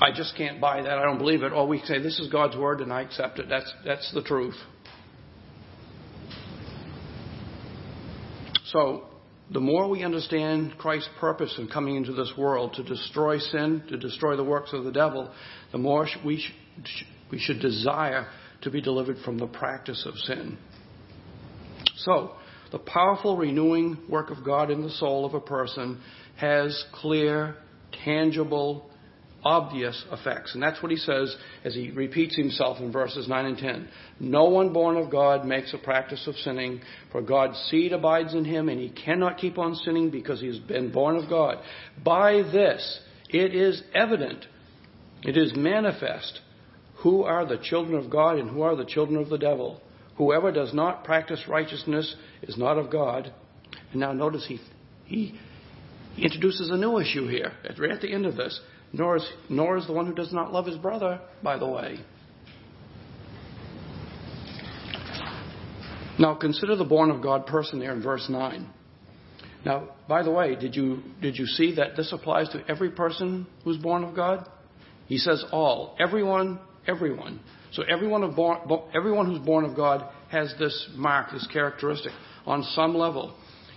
I 0.00 0.10
just 0.12 0.36
can't 0.36 0.60
buy 0.60 0.82
that, 0.82 0.98
I 0.98 1.02
don't 1.02 1.18
believe 1.18 1.42
it, 1.42 1.52
or 1.52 1.66
we 1.66 1.78
can 1.78 1.86
say, 1.86 2.02
This 2.02 2.18
is 2.18 2.28
God's 2.28 2.56
word 2.56 2.80
and 2.80 2.92
I 2.92 3.02
accept 3.02 3.38
it. 3.38 3.46
That's, 3.48 3.72
that's 3.84 4.12
the 4.12 4.22
truth. 4.22 4.56
So, 8.66 9.04
the 9.52 9.60
more 9.60 9.88
we 9.88 10.02
understand 10.02 10.78
Christ's 10.78 11.10
purpose 11.20 11.54
in 11.58 11.68
coming 11.68 11.96
into 11.96 12.12
this 12.12 12.32
world 12.38 12.74
to 12.74 12.82
destroy 12.82 13.38
sin, 13.38 13.82
to 13.88 13.98
destroy 13.98 14.36
the 14.36 14.44
works 14.44 14.72
of 14.72 14.84
the 14.84 14.92
devil, 14.92 15.30
the 15.72 15.78
more 15.78 16.06
we, 16.24 16.42
we 17.30 17.38
should 17.38 17.60
desire 17.60 18.28
to 18.62 18.70
be 18.70 18.80
delivered 18.80 19.18
from 19.24 19.38
the 19.38 19.46
practice 19.46 20.06
of 20.06 20.14
sin. 20.18 20.56
So, 21.96 22.34
the 22.70 22.78
powerful 22.78 23.36
renewing 23.36 23.98
work 24.08 24.30
of 24.30 24.44
God 24.44 24.70
in 24.70 24.82
the 24.82 24.90
soul 24.90 25.26
of 25.26 25.34
a 25.34 25.40
person 25.40 26.00
has 26.36 26.84
clear, 26.92 27.56
tangible, 28.04 28.90
obvious 29.44 30.04
effects. 30.12 30.54
And 30.54 30.62
that's 30.62 30.82
what 30.82 30.92
he 30.92 30.96
says 30.96 31.36
as 31.64 31.74
he 31.74 31.90
repeats 31.90 32.36
himself 32.36 32.78
in 32.78 32.92
verses 32.92 33.28
9 33.28 33.44
and 33.44 33.58
10. 33.58 33.88
No 34.20 34.44
one 34.44 34.72
born 34.72 34.96
of 34.96 35.10
God 35.10 35.44
makes 35.44 35.74
a 35.74 35.78
practice 35.78 36.26
of 36.26 36.36
sinning, 36.36 36.80
for 37.10 37.22
God's 37.22 37.58
seed 37.70 37.92
abides 37.92 38.34
in 38.34 38.44
him, 38.44 38.68
and 38.68 38.78
he 38.78 38.90
cannot 38.90 39.38
keep 39.38 39.58
on 39.58 39.74
sinning 39.74 40.10
because 40.10 40.40
he 40.40 40.46
has 40.46 40.58
been 40.58 40.92
born 40.92 41.16
of 41.16 41.28
God. 41.28 41.58
By 42.04 42.42
this, 42.42 43.00
it 43.28 43.54
is 43.54 43.82
evident, 43.94 44.46
it 45.22 45.36
is 45.36 45.52
manifest 45.56 46.40
who 47.02 47.24
are 47.24 47.44
the 47.44 47.58
children 47.58 47.98
of 47.98 48.10
God 48.10 48.38
and 48.38 48.48
who 48.48 48.62
are 48.62 48.76
the 48.76 48.84
children 48.84 49.20
of 49.20 49.28
the 49.28 49.38
devil. 49.38 49.80
Whoever 50.16 50.52
does 50.52 50.72
not 50.72 51.04
practice 51.04 51.48
righteousness 51.48 52.14
is 52.42 52.56
not 52.56 52.78
of 52.78 52.90
God. 52.90 53.32
And 53.90 54.00
now 54.00 54.12
notice 54.12 54.44
he, 54.46 54.60
he, 55.04 55.34
he 56.14 56.22
introduces 56.22 56.70
a 56.70 56.76
new 56.76 56.98
issue 56.98 57.26
here, 57.26 57.52
right 57.78 57.90
at 57.90 58.00
the 58.00 58.12
end 58.12 58.26
of 58.26 58.36
this. 58.36 58.60
Nor 58.92 59.16
is, 59.16 59.28
nor 59.48 59.76
is 59.76 59.86
the 59.86 59.92
one 59.92 60.06
who 60.06 60.14
does 60.14 60.32
not 60.32 60.52
love 60.52 60.66
his 60.66 60.76
brother, 60.76 61.20
by 61.42 61.58
the 61.58 61.66
way. 61.66 61.98
Now 66.18 66.34
consider 66.34 66.76
the 66.76 66.84
born 66.84 67.10
of 67.10 67.22
God 67.22 67.46
person 67.46 67.78
there 67.78 67.92
in 67.92 68.02
verse 68.02 68.26
9. 68.28 68.68
Now, 69.64 69.88
by 70.08 70.22
the 70.22 70.30
way, 70.30 70.56
did 70.56 70.74
you, 70.74 71.02
did 71.20 71.38
you 71.38 71.46
see 71.46 71.76
that 71.76 71.96
this 71.96 72.12
applies 72.12 72.48
to 72.50 72.62
every 72.68 72.90
person 72.90 73.46
who's 73.64 73.78
born 73.78 74.04
of 74.04 74.14
God? 74.14 74.48
He 75.06 75.18
says 75.18 75.44
all. 75.52 75.96
Everyone 75.98 76.58
Everyone. 76.86 77.40
So 77.72 77.84
everyone, 77.84 78.22
of 78.22 78.34
born, 78.34 78.58
everyone 78.94 79.26
who's 79.26 79.44
born 79.44 79.64
of 79.64 79.76
God 79.76 80.08
has 80.30 80.52
this 80.58 80.88
mark, 80.94 81.30
this 81.32 81.46
characteristic. 81.52 82.12
On 82.44 82.62
some 82.74 82.94
level, 82.94 83.34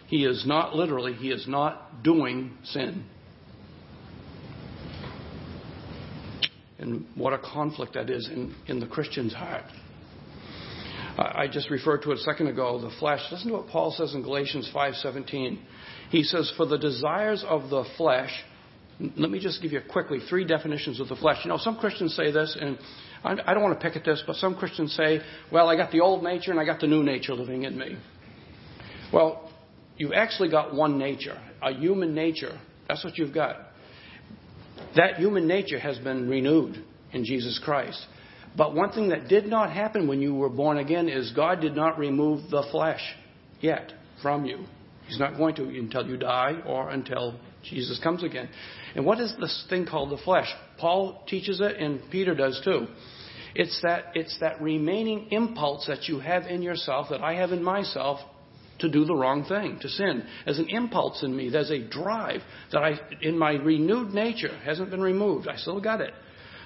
he 0.08 0.26
is 0.26 0.44
not 0.46 0.76
literally, 0.76 1.14
he 1.14 1.30
is 1.30 1.48
not 1.48 2.04
doing 2.04 2.58
sin. 2.64 3.06
And 6.86 7.06
what 7.16 7.34
a 7.34 7.40
conflict 7.40 7.96
that 7.96 8.10
is 8.10 8.30
in, 8.30 8.56
in 8.68 8.80
the 8.80 8.88
Christian's 8.88 9.34
heart. 9.34 9.66
I 11.18 11.48
just 11.48 11.70
referred 11.70 12.02
to 12.04 12.12
it 12.12 12.16
a 12.16 12.22
second 12.22 12.48
ago, 12.48 12.80
the 12.80 12.94
flesh. 13.00 13.22
Listen 13.32 13.48
to 13.48 13.54
what 13.54 13.68
Paul 13.68 13.92
says 13.92 14.14
in 14.14 14.22
Galatians 14.22 14.70
5:17. 14.74 15.58
He 16.10 16.24
says, 16.24 16.52
"For 16.58 16.66
the 16.66 16.78
desires 16.78 17.44
of 17.44 17.70
the 17.70 17.86
flesh 17.98 18.44
let 19.00 19.30
me 19.30 19.40
just 19.40 19.62
give 19.62 19.72
you 19.74 19.82
quickly 19.92 20.20
three 20.30 20.46
definitions 20.46 21.00
of 21.00 21.10
the 21.10 21.16
flesh. 21.16 21.40
You 21.44 21.50
know, 21.50 21.58
some 21.58 21.78
Christians 21.78 22.16
say 22.16 22.32
this, 22.32 22.58
and 22.60 22.78
I 23.24 23.54
don't 23.54 23.64
want 23.64 23.80
to 23.80 23.86
pick 23.86 23.98
at 23.98 24.06
this, 24.06 24.24
but 24.26 24.36
some 24.38 24.56
Christians 24.56 24.94
say, 24.96 25.20
well, 25.52 25.68
I 25.70 25.76
got 25.76 25.92
the 25.92 26.00
old 26.00 26.24
nature 26.24 26.52
and 26.52 26.60
I 26.60 26.66
got 26.66 26.80
the 26.80 26.88
new 26.88 27.04
nature 27.04 27.34
living 27.34 27.64
in 27.64 27.78
me. 27.78 27.98
Well, 29.12 29.52
you've 29.98 30.14
actually 30.14 30.50
got 30.50 30.74
one 30.74 30.98
nature, 30.98 31.38
a 31.62 31.74
human 31.74 32.16
nature. 32.16 32.58
That's 32.88 33.04
what 33.04 33.18
you've 33.18 33.34
got. 33.34 33.58
That 34.96 35.18
human 35.18 35.48
nature 35.48 35.80
has 35.80 35.98
been 36.00 36.30
renewed 36.30 36.84
in 37.12 37.26
Jesus 37.26 37.60
Christ. 37.64 38.06
But 38.58 38.74
one 38.74 38.92
thing 38.92 39.10
that 39.10 39.28
did 39.28 39.46
not 39.46 39.72
happen 39.72 40.08
when 40.08 40.22
you 40.22 40.34
were 40.34 40.50
born 40.50 40.78
again 40.78 41.10
is 41.10 41.32
God 41.36 41.60
did 41.60 41.76
not 41.76 42.00
remove 42.00 42.50
the 42.50 42.64
flesh 42.72 43.02
yet 43.60 43.92
from 44.22 44.46
you. 44.46 44.66
He's 45.08 45.20
not 45.20 45.38
going 45.38 45.56
to 45.56 45.64
until 45.64 46.08
you 46.08 46.18
die 46.18 46.62
or 46.66 46.90
until 46.90 47.38
Jesus 47.64 48.00
comes 48.02 48.24
again. 48.24 48.50
And 48.96 49.06
what 49.06 49.20
is 49.20 49.36
this 49.40 49.66
thing 49.70 49.86
called 49.86 50.12
the 50.12 50.24
flesh? 50.24 50.48
Paul 50.80 51.24
teaches 51.28 51.60
it 51.62 51.78
and 51.78 52.00
Peter 52.10 52.34
does 52.34 52.60
too. 52.64 52.88
It's 53.54 53.80
that, 53.84 54.12
it's 54.16 54.38
that 54.40 54.62
remaining 54.62 55.28
impulse 55.32 55.86
that 55.88 56.08
you 56.08 56.20
have 56.20 56.44
in 56.44 56.62
yourself, 56.62 57.08
that 57.10 57.22
I 57.22 57.36
have 57.36 57.52
in 57.52 57.64
myself, 57.64 58.20
to 58.80 58.90
do 58.90 59.06
the 59.06 59.16
wrong 59.16 59.46
thing, 59.46 59.80
to 59.82 59.90
sin. 59.90 60.24
As 60.46 60.60
an 60.60 60.70
impulse 60.70 61.24
in 61.24 61.36
me, 61.36 61.50
there's 61.50 61.72
a 61.72 61.80
drive 61.80 62.42
that 62.72 62.84
I, 62.84 63.00
in 63.22 63.38
my 63.38 63.54
renewed 63.54 64.14
nature, 64.14 64.58
hasn't 64.66 64.92
been 64.92 65.02
removed. 65.02 65.48
I 65.48 65.56
still 65.56 65.80
got 65.80 66.02
it. 66.02 66.14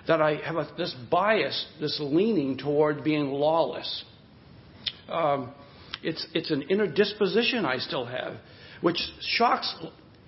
That 0.07 0.21
I 0.21 0.35
have 0.37 0.55
a, 0.55 0.67
this 0.77 0.95
bias, 1.11 1.67
this 1.79 1.99
leaning 2.01 2.57
toward 2.57 3.03
being 3.03 3.27
lawless. 3.27 4.03
Um, 5.07 5.53
it's, 6.01 6.25
it's 6.33 6.51
an 6.51 6.63
inner 6.63 6.87
disposition 6.87 7.65
I 7.65 7.77
still 7.77 8.05
have, 8.05 8.37
which 8.81 8.99
shocks 9.21 9.75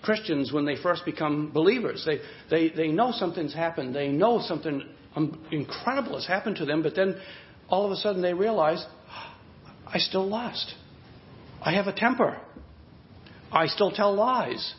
Christians 0.02 0.52
when 0.52 0.65
they 0.65 0.76
first 0.82 1.06
become 1.06 1.52
believers. 1.52 2.06
They, 2.06 2.20
they, 2.50 2.76
they 2.76 2.88
know 2.89 3.12
something's 3.12 3.54
happened. 3.54 3.96
They 3.96 4.10
know 4.10 4.41
something 4.41 4.84
incredible 5.52 6.15
has 6.15 6.28
happened 6.28 6.58
to 6.58 6.65
them, 6.65 6.84
but 6.84 6.96
then 6.96 7.20
all 7.70 7.86
of 7.86 7.91
a 7.91 7.96
sudden 7.96 8.22
they 8.22 8.34
realize, 8.34 8.86
I 9.88 9.98
still 10.00 10.28
lust. 10.28 10.74
I 11.62 11.74
have 11.74 11.88
a 11.88 11.93
temper. 11.93 12.39
I 13.52 13.67
still 13.67 13.91
tell 13.91 14.13
lies. 14.15 14.74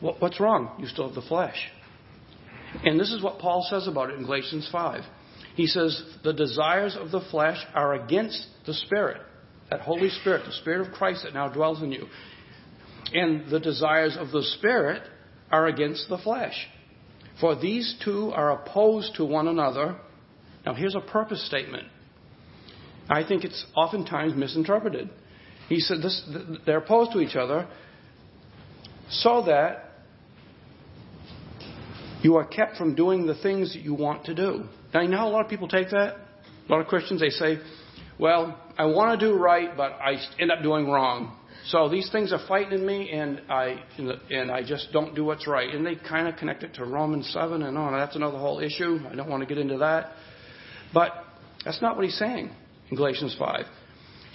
What, 0.00 0.20
what's 0.20 0.40
wrong? 0.40 0.76
You 0.78 0.86
still 0.86 1.06
have 1.06 1.14
the 1.14 1.26
flesh. 1.26 1.56
And 2.84 3.00
this 3.00 3.10
is 3.10 3.22
what 3.22 3.38
Paul 3.38 3.66
says 3.70 3.88
about 3.88 4.10
it 4.10 4.18
in 4.18 4.24
Galatians 4.24 4.68
5. 4.70 5.02
He 5.54 5.66
says, 5.66 6.02
The 6.22 6.34
desires 6.34 6.96
of 7.00 7.10
the 7.10 7.22
flesh 7.30 7.58
are 7.74 7.94
against 7.94 8.46
the 8.66 8.74
Spirit, 8.74 9.20
that 9.70 9.80
Holy 9.80 10.10
Spirit, 10.10 10.44
the 10.44 10.52
Spirit 10.52 10.86
of 10.86 10.92
Christ 10.92 11.22
that 11.24 11.32
now 11.32 11.48
dwells 11.48 11.82
in 11.82 11.92
you. 11.92 12.06
And 13.14 13.50
the 13.50 13.60
desires 13.60 14.16
of 14.18 14.32
the 14.32 14.42
Spirit 14.58 15.02
are 15.50 15.66
against 15.66 16.08
the 16.08 16.18
flesh. 16.18 16.68
For 17.40 17.54
these 17.54 17.96
two 18.04 18.32
are 18.32 18.50
opposed 18.52 19.14
to 19.16 19.24
one 19.24 19.48
another. 19.48 19.96
Now, 20.64 20.74
here's 20.74 20.94
a 20.94 21.00
purpose 21.00 21.46
statement. 21.46 21.84
I 23.08 23.26
think 23.26 23.44
it's 23.44 23.64
oftentimes 23.76 24.34
misinterpreted. 24.34 25.10
He 25.68 25.80
said 25.80 25.98
this, 26.02 26.22
they're 26.64 26.78
opposed 26.78 27.12
to 27.12 27.20
each 27.20 27.36
other 27.36 27.68
so 29.10 29.44
that 29.46 29.90
you 32.22 32.36
are 32.36 32.44
kept 32.44 32.76
from 32.76 32.94
doing 32.94 33.26
the 33.26 33.34
things 33.34 33.72
that 33.74 33.82
you 33.82 33.94
want 33.94 34.24
to 34.26 34.34
do. 34.34 34.64
Now, 34.94 35.00
you 35.02 35.08
know 35.08 35.18
how 35.18 35.28
a 35.28 35.30
lot 35.30 35.44
of 35.44 35.50
people 35.50 35.68
take 35.68 35.90
that? 35.90 36.16
A 36.68 36.72
lot 36.72 36.80
of 36.80 36.86
Christians, 36.86 37.20
they 37.20 37.30
say, 37.30 37.58
well, 38.18 38.58
I 38.78 38.86
want 38.86 39.18
to 39.18 39.26
do 39.26 39.36
right, 39.36 39.76
but 39.76 39.92
I 39.92 40.16
end 40.38 40.50
up 40.50 40.62
doing 40.62 40.88
wrong. 40.88 41.36
So 41.66 41.88
these 41.88 42.10
things 42.12 42.32
are 42.32 42.40
fighting 42.46 42.78
in 42.78 42.86
me, 42.86 43.10
and 43.10 43.42
I 43.48 43.82
and 44.30 44.52
I 44.52 44.62
just 44.62 44.92
don't 44.92 45.16
do 45.16 45.24
what's 45.24 45.48
right. 45.48 45.74
And 45.74 45.84
they 45.84 45.96
kind 45.96 46.28
of 46.28 46.36
connect 46.36 46.62
it 46.62 46.74
to 46.74 46.84
Romans 46.84 47.28
seven 47.32 47.62
and 47.62 47.76
on. 47.76 47.92
That's 47.92 48.14
another 48.14 48.38
whole 48.38 48.60
issue. 48.60 49.00
I 49.10 49.16
don't 49.16 49.28
want 49.28 49.42
to 49.42 49.46
get 49.46 49.58
into 49.58 49.78
that. 49.78 50.12
But 50.94 51.12
that's 51.64 51.82
not 51.82 51.96
what 51.96 52.04
he's 52.04 52.16
saying 52.18 52.52
in 52.90 52.96
Galatians 52.96 53.34
five. 53.36 53.64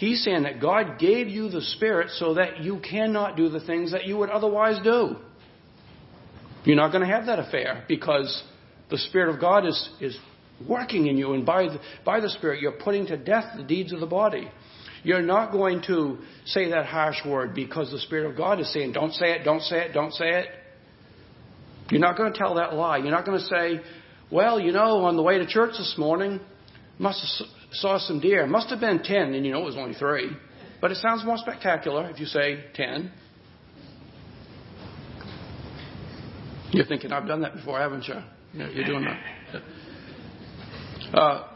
He's 0.01 0.23
saying 0.23 0.43
that 0.43 0.59
God 0.59 0.97
gave 0.97 1.27
you 1.27 1.49
the 1.49 1.61
Spirit 1.61 2.09
so 2.15 2.33
that 2.33 2.61
you 2.61 2.79
cannot 2.79 3.37
do 3.37 3.49
the 3.49 3.59
things 3.59 3.91
that 3.91 4.07
you 4.07 4.17
would 4.17 4.31
otherwise 4.31 4.81
do. 4.83 5.15
You're 6.65 6.75
not 6.75 6.91
going 6.91 7.07
to 7.07 7.13
have 7.13 7.27
that 7.27 7.37
affair 7.37 7.85
because 7.87 8.43
the 8.89 8.97
Spirit 8.97 9.31
of 9.31 9.39
God 9.39 9.67
is, 9.67 9.89
is 9.99 10.17
working 10.67 11.05
in 11.05 11.17
you, 11.17 11.33
and 11.33 11.45
by 11.45 11.65
the, 11.65 11.79
by 12.03 12.19
the 12.19 12.31
Spirit, 12.31 12.61
you're 12.61 12.71
putting 12.71 13.05
to 13.05 13.15
death 13.15 13.53
the 13.55 13.61
deeds 13.61 13.93
of 13.93 13.99
the 13.99 14.07
body. 14.07 14.49
You're 15.03 15.21
not 15.21 15.51
going 15.51 15.83
to 15.85 16.17
say 16.45 16.71
that 16.71 16.87
harsh 16.87 17.23
word 17.23 17.53
because 17.53 17.91
the 17.91 17.99
Spirit 17.99 18.27
of 18.31 18.35
God 18.35 18.59
is 18.59 18.73
saying, 18.73 18.93
don't 18.93 19.13
say 19.13 19.33
it, 19.33 19.43
don't 19.43 19.61
say 19.61 19.81
it, 19.81 19.93
don't 19.93 20.13
say 20.13 20.29
it. 20.29 20.47
You're 21.91 22.01
not 22.01 22.17
going 22.17 22.33
to 22.33 22.39
tell 22.39 22.55
that 22.55 22.73
lie. 22.73 22.97
You're 22.97 23.11
not 23.11 23.27
going 23.27 23.37
to 23.37 23.45
say, 23.45 23.87
well, 24.31 24.59
you 24.59 24.71
know, 24.71 25.03
on 25.03 25.15
the 25.15 25.21
way 25.21 25.37
to 25.37 25.45
church 25.45 25.73
this 25.77 25.93
morning, 25.95 26.39
must 26.97 27.21
have 27.21 27.47
saw 27.71 27.97
some 27.97 28.19
deer. 28.19 28.45
Must 28.45 28.69
have 28.69 28.79
been 28.79 29.01
ten, 29.03 29.34
and 29.34 29.45
you 29.45 29.51
know 29.51 29.62
it 29.62 29.65
was 29.65 29.77
only 29.77 29.93
three. 29.95 30.29
But 30.79 30.91
it 30.91 30.97
sounds 30.97 31.23
more 31.23 31.38
spectacular 31.38 32.10
if 32.10 32.19
you 32.19 32.25
say 32.25 32.65
ten. 32.73 33.12
You're 36.71 36.86
thinking, 36.86 37.12
I've 37.12 37.27
done 37.27 37.41
that 37.41 37.53
before, 37.55 37.79
haven't 37.79 38.07
you? 38.07 38.15
You're 38.53 38.86
doing 38.86 39.05
that. 39.05 39.62
Uh, 41.13 41.47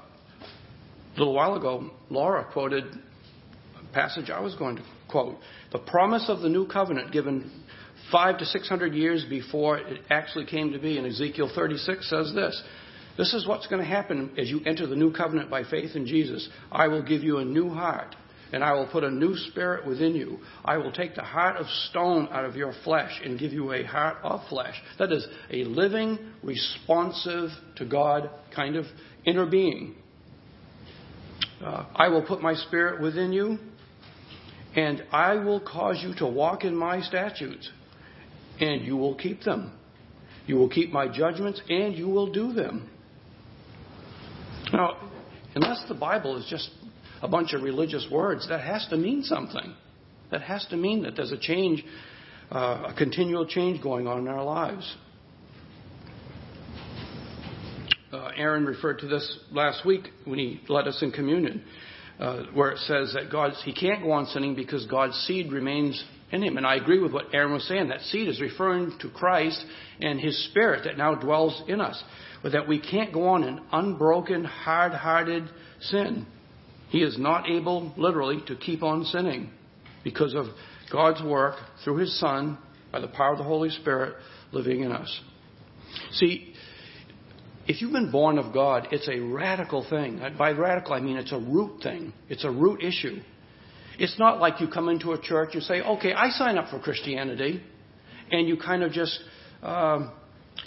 a 1.16 1.18
little 1.18 1.34
while 1.34 1.56
ago, 1.56 1.92
Laura 2.10 2.46
quoted 2.52 2.84
a 2.84 3.94
passage 3.94 4.30
I 4.30 4.42
was 4.42 4.56
going 4.56 4.76
to 4.76 4.84
quote. 5.10 5.38
The 5.72 5.80
promise 5.80 6.26
of 6.28 6.42
the 6.42 6.50
new 6.50 6.68
covenant 6.68 7.14
given 7.14 7.50
five 8.12 8.38
to 8.40 8.46
six 8.46 8.68
hundred 8.68 8.94
years 8.94 9.26
before 9.30 9.78
it 9.78 10.02
actually 10.10 10.46
came 10.46 10.74
to 10.74 10.80
be 10.80 10.98
in 10.98 11.06
Ezekiel 11.06 11.50
36 11.54 12.10
says 12.10 12.34
this. 12.36 12.62
This 13.18 13.34
is 13.34 13.48
what's 13.48 13.68
going 13.68 13.82
to 13.82 13.88
happen 13.88 14.32
as 14.38 14.50
you 14.50 14.62
enter 14.66 14.88
the 14.88 14.96
new 14.96 15.14
covenant 15.14 15.50
by 15.50 15.64
faith 15.64 15.96
in 15.96 16.06
Jesus. 16.06 16.50
I 16.72 16.88
will 16.90 17.04
give 17.04 17.24
you 17.24 17.38
a 17.38 17.46
new 17.46 17.70
heart, 17.70 18.14
and 18.52 18.62
I 18.62 18.74
will 18.74 18.88
put 18.88 19.06
a 19.06 19.10
new 19.10 19.38
spirit 19.38 19.88
within 19.88 20.16
you. 20.16 20.40
I 20.66 20.78
will 20.78 20.92
take 20.92 21.16
the 21.16 21.24
heart 21.24 21.56
of 21.56 21.66
stone 21.90 22.28
out 22.32 22.44
of 22.44 22.58
your 22.58 22.74
flesh 22.84 23.22
and 23.24 23.40
give 23.40 23.54
you 23.54 23.72
a 23.72 23.84
heart 23.84 24.18
of 24.22 24.42
flesh. 24.50 24.76
That 25.00 25.14
is 25.14 25.26
a 25.50 25.64
living, 25.64 26.20
responsive 26.44 27.52
to 27.78 27.86
God 27.86 28.30
kind 28.54 28.76
of 28.76 28.86
inner 29.26 29.46
being. 29.46 29.96
Uh, 31.64 31.86
I 31.96 32.10
will 32.10 32.22
put 32.22 32.42
my 32.42 32.54
spirit 32.54 33.02
within 33.02 33.32
you, 33.32 33.60
and 34.76 35.04
I 35.14 35.36
will 35.36 35.62
cause 35.62 36.04
you 36.04 36.14
to 36.16 36.28
walk 36.28 36.66
in 36.66 36.76
my 36.76 37.00
statutes, 37.00 37.70
and 38.60 38.82
you 38.82 38.98
will 38.98 39.16
keep 39.16 39.44
them. 39.44 39.72
You 40.48 40.58
will 40.58 40.70
keep 40.70 40.92
my 40.92 41.08
judgments, 41.08 41.62
and 41.70 41.96
you 41.96 42.10
will 42.10 42.32
do 42.32 42.52
them. 42.52 42.90
Now, 44.76 44.98
unless 45.56 45.86
the 45.88 45.94
Bible 45.94 46.38
is 46.38 46.46
just 46.50 46.70
a 47.22 47.30
bunch 47.30 47.54
of 47.54 47.64
religious 47.64 48.06
words, 48.12 48.48
that 48.50 48.60
has 48.60 48.86
to 48.90 48.98
mean 48.98 49.24
something. 49.24 49.74
That 50.32 50.42
has 50.42 50.66
to 50.68 50.76
mean 50.76 51.04
that 51.04 51.16
there's 51.16 51.32
a 51.32 51.38
change, 51.38 51.84
uh, 52.52 52.88
a 52.90 52.94
continual 52.98 53.46
change 53.46 53.82
going 53.82 54.06
on 54.06 54.20
in 54.20 54.28
our 54.28 54.44
lives. 54.44 54.96
Uh, 58.12 58.32
Aaron 58.36 58.66
referred 58.66 59.00
to 59.00 59.08
this 59.08 59.40
last 59.52 59.86
week 59.86 60.10
when 60.26 60.40
he 60.40 60.60
led 60.68 60.88
us 60.88 61.02
in 61.02 61.12
communion 61.12 61.64
uh, 62.20 62.44
where 62.54 62.72
it 62.72 62.80
says 62.80 63.14
that 63.14 63.32
God's 63.32 63.62
he 63.64 63.74
can't 63.74 64.02
go 64.02 64.12
on 64.12 64.26
sinning 64.28 64.56
because 64.56 64.86
God's 64.86 65.16
seed 65.26 65.52
remains 65.52 66.04
in 66.36 66.44
him. 66.44 66.58
And 66.58 66.68
I 66.68 66.76
agree 66.76 67.00
with 67.00 67.12
what 67.12 67.34
Aaron 67.34 67.54
was 67.54 67.68
saying. 67.68 67.90
That 67.90 68.02
seed 68.02 68.28
is 68.28 68.40
referring 68.40 68.98
to 69.00 69.10
Christ 69.10 69.64
and 70.00 70.20
His 70.20 70.46
Spirit 70.50 70.84
that 70.84 70.98
now 70.98 71.16
dwells 71.16 71.64
in 71.68 71.82
us. 71.82 72.02
But 72.44 72.52
that 72.52 72.68
we 72.68 72.80
can't 72.80 73.12
go 73.12 73.30
on 73.30 73.44
in 73.44 73.60
unbroken, 73.72 74.44
hard-hearted 74.44 75.50
sin. 75.80 76.28
He 76.90 77.00
is 77.00 77.18
not 77.18 77.50
able, 77.50 77.94
literally, 77.98 78.44
to 78.48 78.56
keep 78.56 78.84
on 78.84 79.06
sinning 79.06 79.50
because 80.04 80.36
of 80.36 80.46
God's 80.92 81.24
work 81.24 81.56
through 81.84 81.98
His 81.98 82.20
Son 82.20 82.60
by 82.92 83.00
the 83.00 83.08
power 83.08 83.32
of 83.32 83.40
the 83.40 83.44
Holy 83.44 83.70
Spirit 83.70 84.16
living 84.52 84.84
in 84.84 84.92
us. 84.92 85.22
See, 86.12 86.54
if 87.68 87.82
you've 87.82 87.92
been 87.92 88.12
born 88.12 88.38
of 88.38 88.54
God, 88.54 88.90
it's 88.92 89.10
a 89.10 89.20
radical 89.20 89.86
thing. 89.90 90.22
By 90.38 90.52
radical, 90.52 90.94
I 90.94 91.00
mean 91.00 91.18
it's 91.18 91.32
a 91.32 91.40
root 91.40 91.82
thing. 91.82 92.14
It's 92.30 92.44
a 92.44 92.52
root 92.52 92.84
issue. 92.84 93.22
It's 93.98 94.18
not 94.20 94.40
like 94.40 94.60
you 94.60 94.68
come 94.68 94.90
into 94.90 95.12
a 95.12 95.22
church, 95.22 95.52
and 95.54 95.64
say, 95.64 95.82
okay, 95.82 96.14
I 96.14 96.30
sign 96.30 96.58
up 96.58 96.70
for 96.70 96.80
Christianity, 96.80 97.62
and 98.32 98.48
you 98.48 98.58
kind 98.58 98.84
of 98.84 98.92
just, 98.92 99.20
um, 99.64 100.12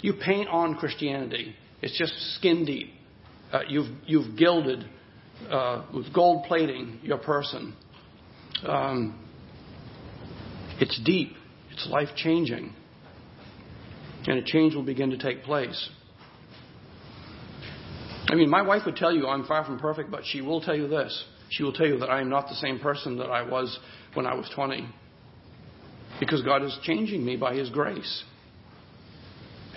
you 0.01 0.13
paint 0.13 0.47
on 0.49 0.75
Christianity. 0.75 1.55
It's 1.81 1.97
just 1.97 2.13
skin 2.35 2.65
deep. 2.65 2.91
Uh, 3.51 3.61
you've, 3.67 3.87
you've 4.05 4.37
gilded 4.37 4.85
uh, 5.49 5.85
with 5.93 6.13
gold 6.13 6.45
plating 6.47 6.99
your 7.03 7.17
person. 7.17 7.75
Um, 8.65 9.25
it's 10.79 10.99
deep. 11.03 11.33
It's 11.71 11.87
life 11.89 12.09
changing. 12.15 12.73
And 14.27 14.39
a 14.39 14.43
change 14.43 14.75
will 14.75 14.83
begin 14.83 15.11
to 15.11 15.17
take 15.17 15.43
place. 15.43 15.89
I 18.27 18.35
mean, 18.35 18.49
my 18.49 18.61
wife 18.61 18.83
would 18.85 18.95
tell 18.95 19.13
you 19.13 19.27
I'm 19.27 19.45
far 19.45 19.65
from 19.65 19.79
perfect, 19.79 20.11
but 20.11 20.21
she 20.25 20.41
will 20.41 20.61
tell 20.61 20.75
you 20.75 20.87
this. 20.87 21.25
She 21.49 21.63
will 21.63 21.73
tell 21.73 21.87
you 21.87 21.99
that 21.99 22.09
I 22.09 22.21
am 22.21 22.29
not 22.29 22.47
the 22.47 22.55
same 22.55 22.79
person 22.79 23.17
that 23.17 23.29
I 23.29 23.41
was 23.47 23.77
when 24.13 24.25
I 24.25 24.35
was 24.35 24.49
20. 24.53 24.87
Because 26.19 26.41
God 26.43 26.63
is 26.63 26.77
changing 26.83 27.25
me 27.25 27.37
by 27.37 27.55
His 27.55 27.69
grace. 27.69 28.23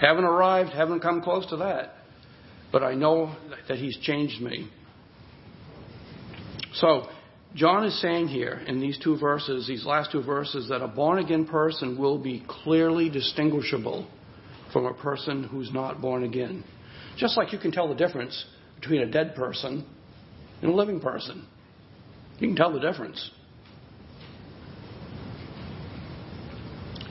Haven't 0.00 0.24
arrived, 0.24 0.70
haven't 0.70 1.00
come 1.00 1.22
close 1.22 1.46
to 1.50 1.56
that. 1.58 1.94
but 2.72 2.82
I 2.82 2.94
know 2.94 3.36
that 3.68 3.76
He's 3.76 3.98
changed 3.98 4.40
me. 4.40 4.68
So, 6.74 7.06
John 7.54 7.84
is 7.84 8.00
saying 8.00 8.28
here 8.28 8.62
in 8.66 8.80
these 8.80 8.98
two 8.98 9.18
verses, 9.18 9.66
these 9.68 9.84
last 9.84 10.10
two 10.10 10.22
verses, 10.22 10.70
that 10.70 10.80
a 10.80 10.88
born 10.88 11.18
again 11.18 11.46
person 11.46 11.98
will 11.98 12.18
be 12.18 12.42
clearly 12.48 13.10
distinguishable 13.10 14.08
from 14.72 14.86
a 14.86 14.94
person 14.94 15.44
who's 15.44 15.70
not 15.70 16.00
born 16.00 16.24
again. 16.24 16.64
Just 17.18 17.36
like 17.36 17.52
you 17.52 17.58
can 17.58 17.70
tell 17.70 17.88
the 17.88 17.94
difference 17.94 18.46
between 18.80 19.02
a 19.02 19.06
dead 19.06 19.34
person 19.34 19.86
and 20.62 20.72
a 20.72 20.74
living 20.74 20.98
person. 20.98 21.46
You 22.42 22.48
can 22.48 22.56
tell 22.56 22.72
the 22.72 22.80
difference. 22.80 23.30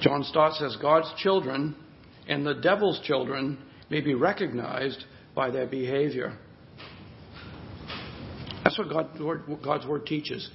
John 0.01 0.25
Stott 0.25 0.55
says 0.55 0.75
God's 0.81 1.09
children 1.19 1.73
and 2.27 2.45
the 2.45 2.55
devil's 2.55 2.99
children 3.05 3.57
may 3.89 4.01
be 4.01 4.13
recognized 4.13 5.05
by 5.33 5.49
their 5.49 5.67
behavior. 5.67 6.37
That's 8.65 8.77
what 8.77 8.89
God, 8.89 9.63
God's 9.63 9.87
Word 9.87 10.05
teaches. 10.05 10.49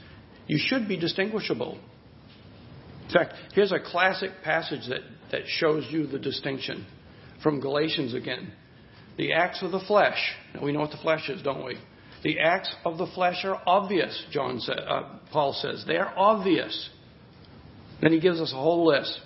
You 0.47 0.59
should 0.61 0.87
be 0.87 0.99
distinguishable. 0.99 1.79
In 3.07 3.15
fact, 3.15 3.33
here's 3.55 3.73
a 3.73 3.81
classic 3.81 4.31
passage 4.45 4.91
that, 4.91 5.01
that 5.33 5.43
shows 5.47 5.87
you 5.89 6.07
the 6.07 6.19
distinction 6.19 6.87
from 7.43 7.61
Galatians 7.61 8.12
again. 8.12 8.53
The 9.17 9.33
acts 9.33 9.62
of 9.62 9.71
the 9.71 9.81
flesh. 9.81 10.19
Now 10.55 10.65
we 10.65 10.73
know 10.73 10.81
what 10.81 10.91
the 10.91 10.99
flesh 10.99 11.31
is, 11.31 11.41
don't 11.41 11.65
we? 11.65 11.79
The 12.23 12.39
acts 12.41 12.75
of 12.85 12.99
the 12.99 13.07
flesh 13.15 13.45
are 13.45 13.61
obvious, 13.67 14.25
John 14.31 14.61
said, 14.61 14.79
uh, 14.79 15.03
Paul 15.33 15.53
says. 15.53 15.85
They 15.87 15.97
are 15.97 16.13
obvious. 16.17 16.91
Then 18.01 18.13
he 18.13 18.21
gives 18.21 18.41
us 18.41 18.53
a 18.53 18.57
whole 18.57 18.87
list 18.87 19.21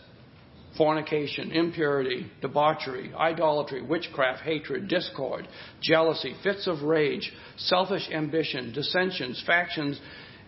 fornication, 0.76 1.50
impurity, 1.52 2.30
debauchery, 2.40 3.12
idolatry, 3.14 3.82
witchcraft, 3.82 4.42
hatred, 4.42 4.88
discord, 4.88 5.46
jealousy, 5.82 6.34
fits 6.42 6.66
of 6.66 6.82
rage, 6.82 7.32
selfish 7.56 8.08
ambition, 8.12 8.72
dissensions, 8.72 9.42
factions, 9.46 10.00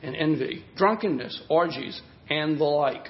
and 0.02 0.16
envy, 0.16 0.64
drunkenness, 0.76 1.42
orgies, 1.48 2.00
and 2.30 2.58
the 2.58 2.64
like. 2.64 3.08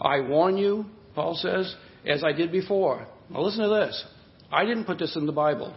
I 0.00 0.20
warn 0.20 0.56
you, 0.56 0.86
Paul 1.14 1.34
says, 1.34 1.74
as 2.06 2.24
I 2.24 2.32
did 2.32 2.50
before. 2.50 3.06
Now 3.30 3.42
listen 3.42 3.62
to 3.62 3.68
this. 3.68 4.04
I 4.50 4.64
didn't 4.64 4.84
put 4.84 4.98
this 4.98 5.16
in 5.16 5.26
the 5.26 5.32
Bible. 5.32 5.74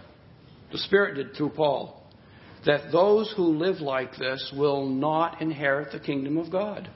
The 0.72 0.78
Spirit 0.80 1.15
did 1.15 1.36
through 1.36 1.50
Paul. 1.50 1.98
That 2.65 2.91
those 2.91 3.34
who 3.36 3.58
live 3.58 3.80
like 3.80 4.17
this 4.17 4.54
will 4.56 4.86
not 4.88 5.41
inherit 5.41 5.91
the 5.91 6.00
kingdom 6.00 6.38
of 6.38 6.52
God. 6.52 6.89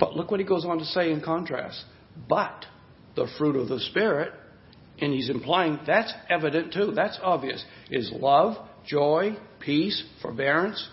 But 0.00 0.16
look 0.16 0.30
what 0.30 0.40
he 0.40 0.46
goes 0.46 0.64
on 0.64 0.78
to 0.78 0.84
say 0.84 1.12
in 1.12 1.20
contrast. 1.20 1.84
But 2.28 2.64
the 3.14 3.28
fruit 3.38 3.56
of 3.56 3.68
the 3.68 3.78
Spirit, 3.78 4.32
and 5.00 5.12
he's 5.12 5.28
implying 5.28 5.78
that's 5.86 6.12
evident 6.28 6.72
too, 6.72 6.92
that's 6.94 7.18
obvious, 7.22 7.64
is 7.90 8.10
love, 8.12 8.56
joy, 8.86 9.36
peace, 9.60 10.02
forbearance, 10.20 10.88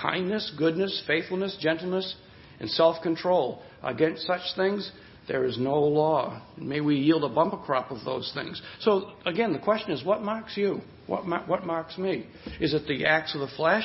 kindness, 0.00 0.52
goodness, 0.56 1.02
faithfulness, 1.06 1.56
gentleness, 1.60 2.16
and 2.60 2.70
self 2.70 3.02
control. 3.02 3.62
Against 3.82 4.26
such 4.26 4.40
things, 4.56 4.90
there 5.28 5.44
is 5.44 5.58
no 5.58 5.78
law. 5.78 6.42
May 6.56 6.80
we 6.80 6.96
yield 6.96 7.22
a 7.22 7.28
bumper 7.28 7.58
crop 7.58 7.90
of 7.90 8.04
those 8.04 8.30
things. 8.34 8.60
So, 8.80 9.12
again, 9.26 9.52
the 9.52 9.58
question 9.58 9.92
is 9.92 10.04
what 10.04 10.22
marks 10.22 10.56
you? 10.56 10.80
What, 11.06 11.26
what 11.48 11.64
marks 11.64 11.98
me? 11.98 12.26
Is 12.60 12.74
it 12.74 12.86
the 12.86 13.06
acts 13.06 13.34
of 13.34 13.40
the 13.40 13.48
flesh, 13.56 13.84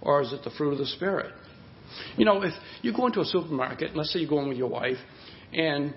or 0.00 0.22
is 0.22 0.32
it 0.32 0.44
the 0.44 0.50
fruit 0.50 0.72
of 0.72 0.78
the 0.78 0.86
Spirit? 0.86 1.32
You 2.16 2.24
know, 2.24 2.42
if 2.42 2.52
you 2.82 2.94
go 2.94 3.06
into 3.06 3.20
a 3.20 3.24
supermarket, 3.24 3.96
let's 3.96 4.12
say 4.12 4.20
you 4.20 4.28
go 4.28 4.40
in 4.40 4.48
with 4.48 4.58
your 4.58 4.70
wife, 4.70 4.96
and 5.52 5.94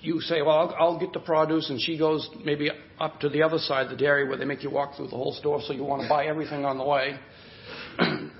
you 0.00 0.20
say, 0.20 0.42
well, 0.42 0.58
I'll, 0.58 0.76
I'll, 0.78 1.00
get 1.00 1.12
the 1.12 1.20
produce, 1.20 1.70
and 1.70 1.80
she 1.80 1.98
goes 1.98 2.28
maybe 2.44 2.70
up 2.98 3.20
to 3.20 3.28
the 3.28 3.42
other 3.42 3.58
side, 3.58 3.86
of 3.86 3.90
the 3.90 3.96
dairy, 3.96 4.28
where 4.28 4.36
they 4.36 4.44
make 4.44 4.62
you 4.62 4.70
walk 4.70 4.96
through 4.96 5.08
the 5.08 5.16
whole 5.16 5.32
store, 5.32 5.60
so 5.62 5.72
you 5.72 5.84
want 5.84 6.02
to 6.02 6.08
buy 6.08 6.26
everything 6.26 6.64
on 6.64 6.78
the 6.78 6.84
way. 6.84 7.18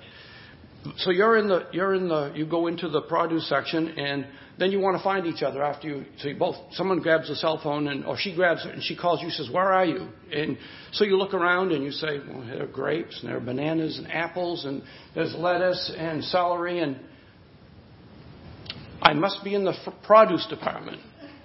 so 0.96 1.11
you're 1.11 1.37
in 1.37 1.49
the 1.49 1.66
you're 1.72 1.94
in 1.94 2.09
the 2.09 2.33
you 2.35 2.46
go 2.46 2.66
into 2.66 2.88
the 2.88 3.03
produce 3.03 3.49
section, 3.49 3.88
and 3.99 4.27
then 4.59 4.70
you 4.72 4.81
want 4.81 4.96
to 4.96 5.03
find 5.03 5.27
each 5.27 5.42
other 5.42 5.62
after 5.62 5.88
you. 5.88 6.05
So 6.18 6.29
you 6.29 6.37
both 6.37 6.57
someone 6.72 7.01
grabs 7.01 7.31
a 7.31 7.37
cell 7.37 7.61
phone, 7.62 7.88
and 7.88 8.05
or 8.05 8.16
she 8.18 8.35
grabs 8.35 8.64
it, 8.64 8.72
and 8.72 8.83
she 8.83 8.96
calls 8.96 9.22
you, 9.22 9.31
says, 9.31 9.51
"Where 9.51 9.72
are 9.72 9.85
you?" 9.85 10.09
And 10.33 10.59
so 10.92 11.05
you 11.05 11.16
look 11.16 11.35
around, 11.35 11.72
and 11.72 11.85
you 11.85 11.92
say, 11.92 12.18
"Well, 12.18 12.44
there 12.46 12.62
are 12.62 12.66
grapes, 12.66 13.20
and 13.20 13.29
there 13.29 13.37
are 13.37 13.40
bananas, 13.40 13.99
and 13.99 14.11
apples, 14.11 14.64
and 14.64 14.83
there's 15.14 15.35
lettuce 15.35 15.92
and 15.96 16.25
celery, 16.25 16.81
and 16.81 16.99
I 19.03 19.12
must 19.14 19.44
be 19.44 19.55
in 19.55 19.64
the 19.64 19.75
produce 20.03 20.46
department." 20.46 21.01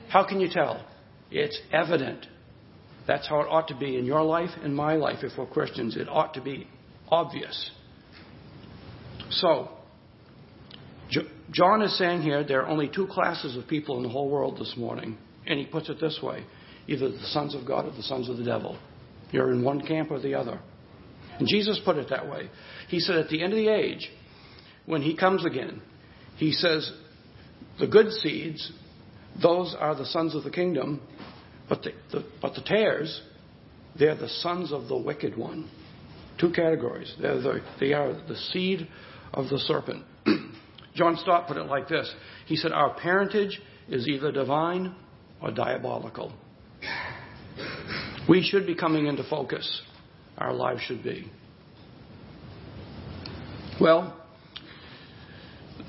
How 0.09 0.23
can 0.23 0.41
you 0.41 0.49
tell? 0.49 0.85
It's 1.31 1.57
evident. 1.71 2.27
That's 3.07 3.27
how 3.27 3.41
it 3.41 3.47
ought 3.49 3.69
to 3.69 3.75
be 3.75 3.97
in 3.97 4.05
your 4.05 4.23
life 4.23 4.51
and 4.63 4.75
my 4.75 4.95
life 4.95 5.23
if 5.23 5.37
we're 5.37 5.45
Christians. 5.45 5.95
It 5.95 6.07
ought 6.09 6.33
to 6.35 6.41
be 6.41 6.67
obvious. 7.09 7.71
So, 9.31 9.69
John 11.51 11.81
is 11.81 11.97
saying 11.97 12.21
here 12.21 12.43
there 12.43 12.61
are 12.61 12.67
only 12.67 12.89
two 12.93 13.07
classes 13.07 13.57
of 13.57 13.67
people 13.67 13.97
in 13.97 14.03
the 14.03 14.09
whole 14.09 14.29
world 14.29 14.57
this 14.57 14.73
morning. 14.77 15.17
And 15.45 15.59
he 15.59 15.65
puts 15.65 15.89
it 15.89 15.99
this 15.99 16.19
way 16.21 16.45
either 16.87 17.09
the 17.09 17.27
sons 17.27 17.55
of 17.55 17.65
God 17.65 17.85
or 17.85 17.91
the 17.91 18.03
sons 18.03 18.27
of 18.29 18.37
the 18.37 18.43
devil. 18.43 18.77
You're 19.31 19.51
in 19.51 19.63
one 19.63 19.85
camp 19.85 20.11
or 20.11 20.19
the 20.19 20.33
other. 20.33 20.59
And 21.39 21.47
Jesus 21.47 21.79
put 21.85 21.97
it 21.97 22.09
that 22.09 22.29
way. 22.29 22.49
He 22.89 22.99
said 22.99 23.17
at 23.17 23.29
the 23.29 23.41
end 23.41 23.53
of 23.53 23.57
the 23.57 23.69
age, 23.69 24.09
when 24.85 25.01
he 25.01 25.15
comes 25.15 25.45
again, 25.45 25.81
he 26.37 26.51
says, 26.51 26.91
the 27.79 27.87
good 27.87 28.11
seeds, 28.11 28.71
those 29.41 29.75
are 29.79 29.95
the 29.95 30.05
sons 30.05 30.35
of 30.35 30.43
the 30.43 30.49
kingdom, 30.49 31.01
but 31.69 31.83
the, 31.83 31.91
the, 32.11 32.25
but 32.41 32.55
the 32.55 32.61
tares, 32.61 33.21
they're 33.97 34.17
the 34.17 34.27
sons 34.27 34.73
of 34.73 34.87
the 34.87 34.97
wicked 34.97 35.37
one. 35.37 35.69
Two 36.39 36.51
categories. 36.51 37.13
They're 37.21 37.39
the, 37.39 37.61
they 37.79 37.93
are 37.93 38.13
the 38.13 38.35
seed 38.51 38.87
of 39.33 39.49
the 39.49 39.59
serpent. 39.59 40.03
John 40.95 41.17
Stott 41.17 41.47
put 41.47 41.57
it 41.57 41.63
like 41.63 41.87
this 41.87 42.13
He 42.45 42.55
said, 42.55 42.71
Our 42.71 42.93
parentage 42.95 43.61
is 43.87 44.07
either 44.07 44.31
divine 44.31 44.95
or 45.41 45.51
diabolical. 45.51 46.33
We 48.29 48.43
should 48.43 48.67
be 48.67 48.75
coming 48.75 49.07
into 49.07 49.23
focus. 49.23 49.81
Our 50.37 50.53
lives 50.53 50.81
should 50.81 51.03
be. 51.03 51.29
Well, 53.79 54.15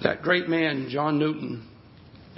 that 0.02 0.22
great 0.22 0.48
man, 0.48 0.88
John 0.90 1.18
Newton, 1.18 1.68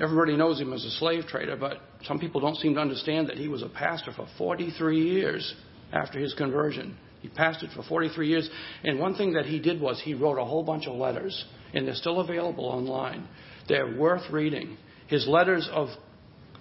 everybody 0.03 0.37
knows 0.37 0.61
him 0.61 0.73
as 0.73 0.85
a 0.85 0.91
slave 0.91 1.27
trader, 1.27 1.57
but 1.57 1.79
some 2.05 2.19
people 2.19 2.41
don't 2.41 2.57
seem 2.57 2.75
to 2.75 2.81
understand 2.81 3.29
that 3.29 3.37
he 3.37 3.49
was 3.49 3.63
a 3.63 3.69
pastor 3.69 4.13
for 4.13 4.27
43 4.37 5.01
years 5.01 5.55
after 5.93 6.19
his 6.19 6.35
conversion. 6.35 6.97
He 7.25 7.31
pastored 7.31 7.73
for 7.75 7.83
43 7.83 8.29
years, 8.29 8.51
and 8.83 8.99
one 8.99 9.15
thing 9.15 9.33
that 9.33 9.47
he 9.47 9.59
did 9.59 9.81
was 9.81 9.99
he 10.05 10.13
wrote 10.13 10.39
a 10.39 10.45
whole 10.45 10.63
bunch 10.63 10.87
of 10.87 10.95
letters 10.95 11.47
and 11.73 11.89
they're 11.89 11.95
still 11.95 12.21
available 12.21 12.67
online. 12.67 13.27
They're 13.67 13.97
worth 13.97 14.31
reading. 14.31 14.77
His 15.07 15.27
letters 15.27 15.67
of, 15.73 15.89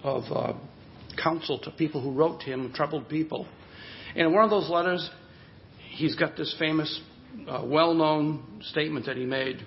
of 0.02 0.22
uh, 0.32 0.54
counsel 1.22 1.58
to 1.64 1.70
people 1.72 2.00
who 2.00 2.12
wrote 2.12 2.40
to 2.40 2.46
him, 2.46 2.72
troubled 2.74 3.10
people. 3.10 3.46
And 4.16 4.28
in 4.28 4.32
one 4.32 4.42
of 4.42 4.48
those 4.48 4.70
letters, 4.70 5.10
he's 5.90 6.14
got 6.14 6.34
this 6.34 6.56
famous, 6.58 6.98
uh, 7.46 7.62
well 7.66 7.92
known 7.92 8.62
statement 8.70 9.04
that 9.04 9.18
he 9.18 9.26
made. 9.26 9.58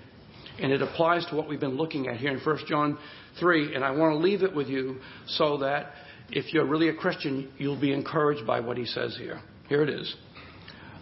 And 0.58 0.72
it 0.72 0.82
applies 0.82 1.24
to 1.26 1.36
what 1.36 1.48
we've 1.48 1.60
been 1.60 1.76
looking 1.76 2.08
at 2.08 2.16
here 2.16 2.32
in 2.32 2.40
1 2.40 2.58
John 2.66 2.98
3. 3.38 3.76
And 3.76 3.84
I 3.84 3.92
want 3.92 4.14
to 4.14 4.18
leave 4.18 4.42
it 4.42 4.52
with 4.52 4.66
you 4.66 4.96
so 5.28 5.58
that 5.58 5.92
if 6.28 6.52
you're 6.52 6.66
really 6.66 6.88
a 6.88 6.94
Christian, 6.94 7.52
you'll 7.56 7.80
be 7.80 7.92
encouraged 7.92 8.44
by 8.44 8.58
what 8.58 8.76
he 8.76 8.84
says 8.84 9.16
here. 9.16 9.40
Here 9.68 9.84
it 9.84 9.90
is 9.90 10.16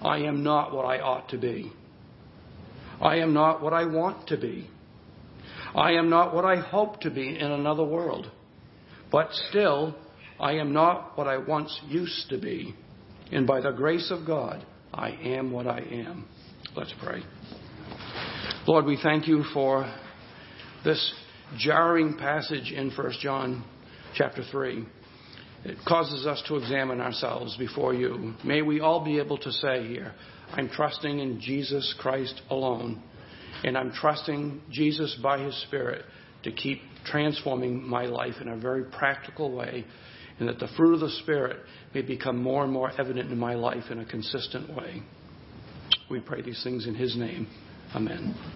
I 0.02 0.18
am 0.18 0.42
not 0.42 0.74
what 0.74 0.84
I 0.84 0.98
ought 0.98 1.28
to 1.30 1.38
be. 1.38 1.72
I 3.00 3.16
am 3.16 3.34
not 3.34 3.62
what 3.62 3.72
I 3.72 3.84
want 3.84 4.28
to 4.28 4.36
be. 4.36 4.68
I 5.74 5.92
am 5.92 6.08
not 6.08 6.34
what 6.34 6.44
I 6.44 6.56
hope 6.56 7.00
to 7.00 7.10
be 7.10 7.38
in 7.38 7.50
another 7.50 7.84
world. 7.84 8.30
But 9.12 9.32
still, 9.48 9.94
I 10.40 10.52
am 10.52 10.72
not 10.72 11.16
what 11.16 11.26
I 11.26 11.38
once 11.38 11.78
used 11.86 12.28
to 12.30 12.38
be. 12.38 12.74
And 13.32 13.46
by 13.46 13.60
the 13.60 13.72
grace 13.72 14.10
of 14.10 14.26
God, 14.26 14.64
I 14.92 15.10
am 15.10 15.50
what 15.50 15.66
I 15.66 15.80
am. 15.80 16.26
Let's 16.74 16.94
pray. 17.02 17.22
Lord, 18.66 18.84
we 18.84 18.98
thank 19.02 19.28
you 19.28 19.44
for 19.52 19.92
this 20.84 21.14
jarring 21.58 22.16
passage 22.16 22.72
in 22.72 22.90
1 22.90 23.12
John 23.20 23.64
chapter 24.14 24.42
3. 24.50 24.86
It 25.64 25.78
causes 25.86 26.26
us 26.26 26.42
to 26.48 26.56
examine 26.56 27.00
ourselves 27.00 27.56
before 27.56 27.94
you. 27.94 28.34
May 28.44 28.62
we 28.62 28.80
all 28.80 29.04
be 29.04 29.18
able 29.18 29.38
to 29.38 29.50
say 29.50 29.86
here, 29.86 30.12
I'm 30.52 30.68
trusting 30.68 31.18
in 31.18 31.40
Jesus 31.40 31.94
Christ 31.98 32.40
alone. 32.50 33.02
And 33.64 33.76
I'm 33.76 33.90
trusting 33.90 34.60
Jesus 34.70 35.18
by 35.22 35.38
His 35.38 35.60
Spirit 35.62 36.04
to 36.44 36.52
keep 36.52 36.80
transforming 37.04 37.82
my 37.82 38.04
life 38.04 38.34
in 38.40 38.48
a 38.48 38.56
very 38.56 38.84
practical 38.84 39.50
way, 39.50 39.84
and 40.38 40.48
that 40.48 40.58
the 40.58 40.68
fruit 40.76 40.94
of 40.94 41.00
the 41.00 41.10
Spirit 41.22 41.56
may 41.94 42.02
become 42.02 42.40
more 42.40 42.62
and 42.62 42.72
more 42.72 42.92
evident 43.00 43.32
in 43.32 43.38
my 43.38 43.54
life 43.54 43.84
in 43.90 43.98
a 43.98 44.04
consistent 44.04 44.68
way. 44.76 45.02
We 46.10 46.20
pray 46.20 46.42
these 46.42 46.62
things 46.62 46.86
in 46.86 46.94
His 46.94 47.16
name. 47.16 47.48
Amen. 47.94 48.36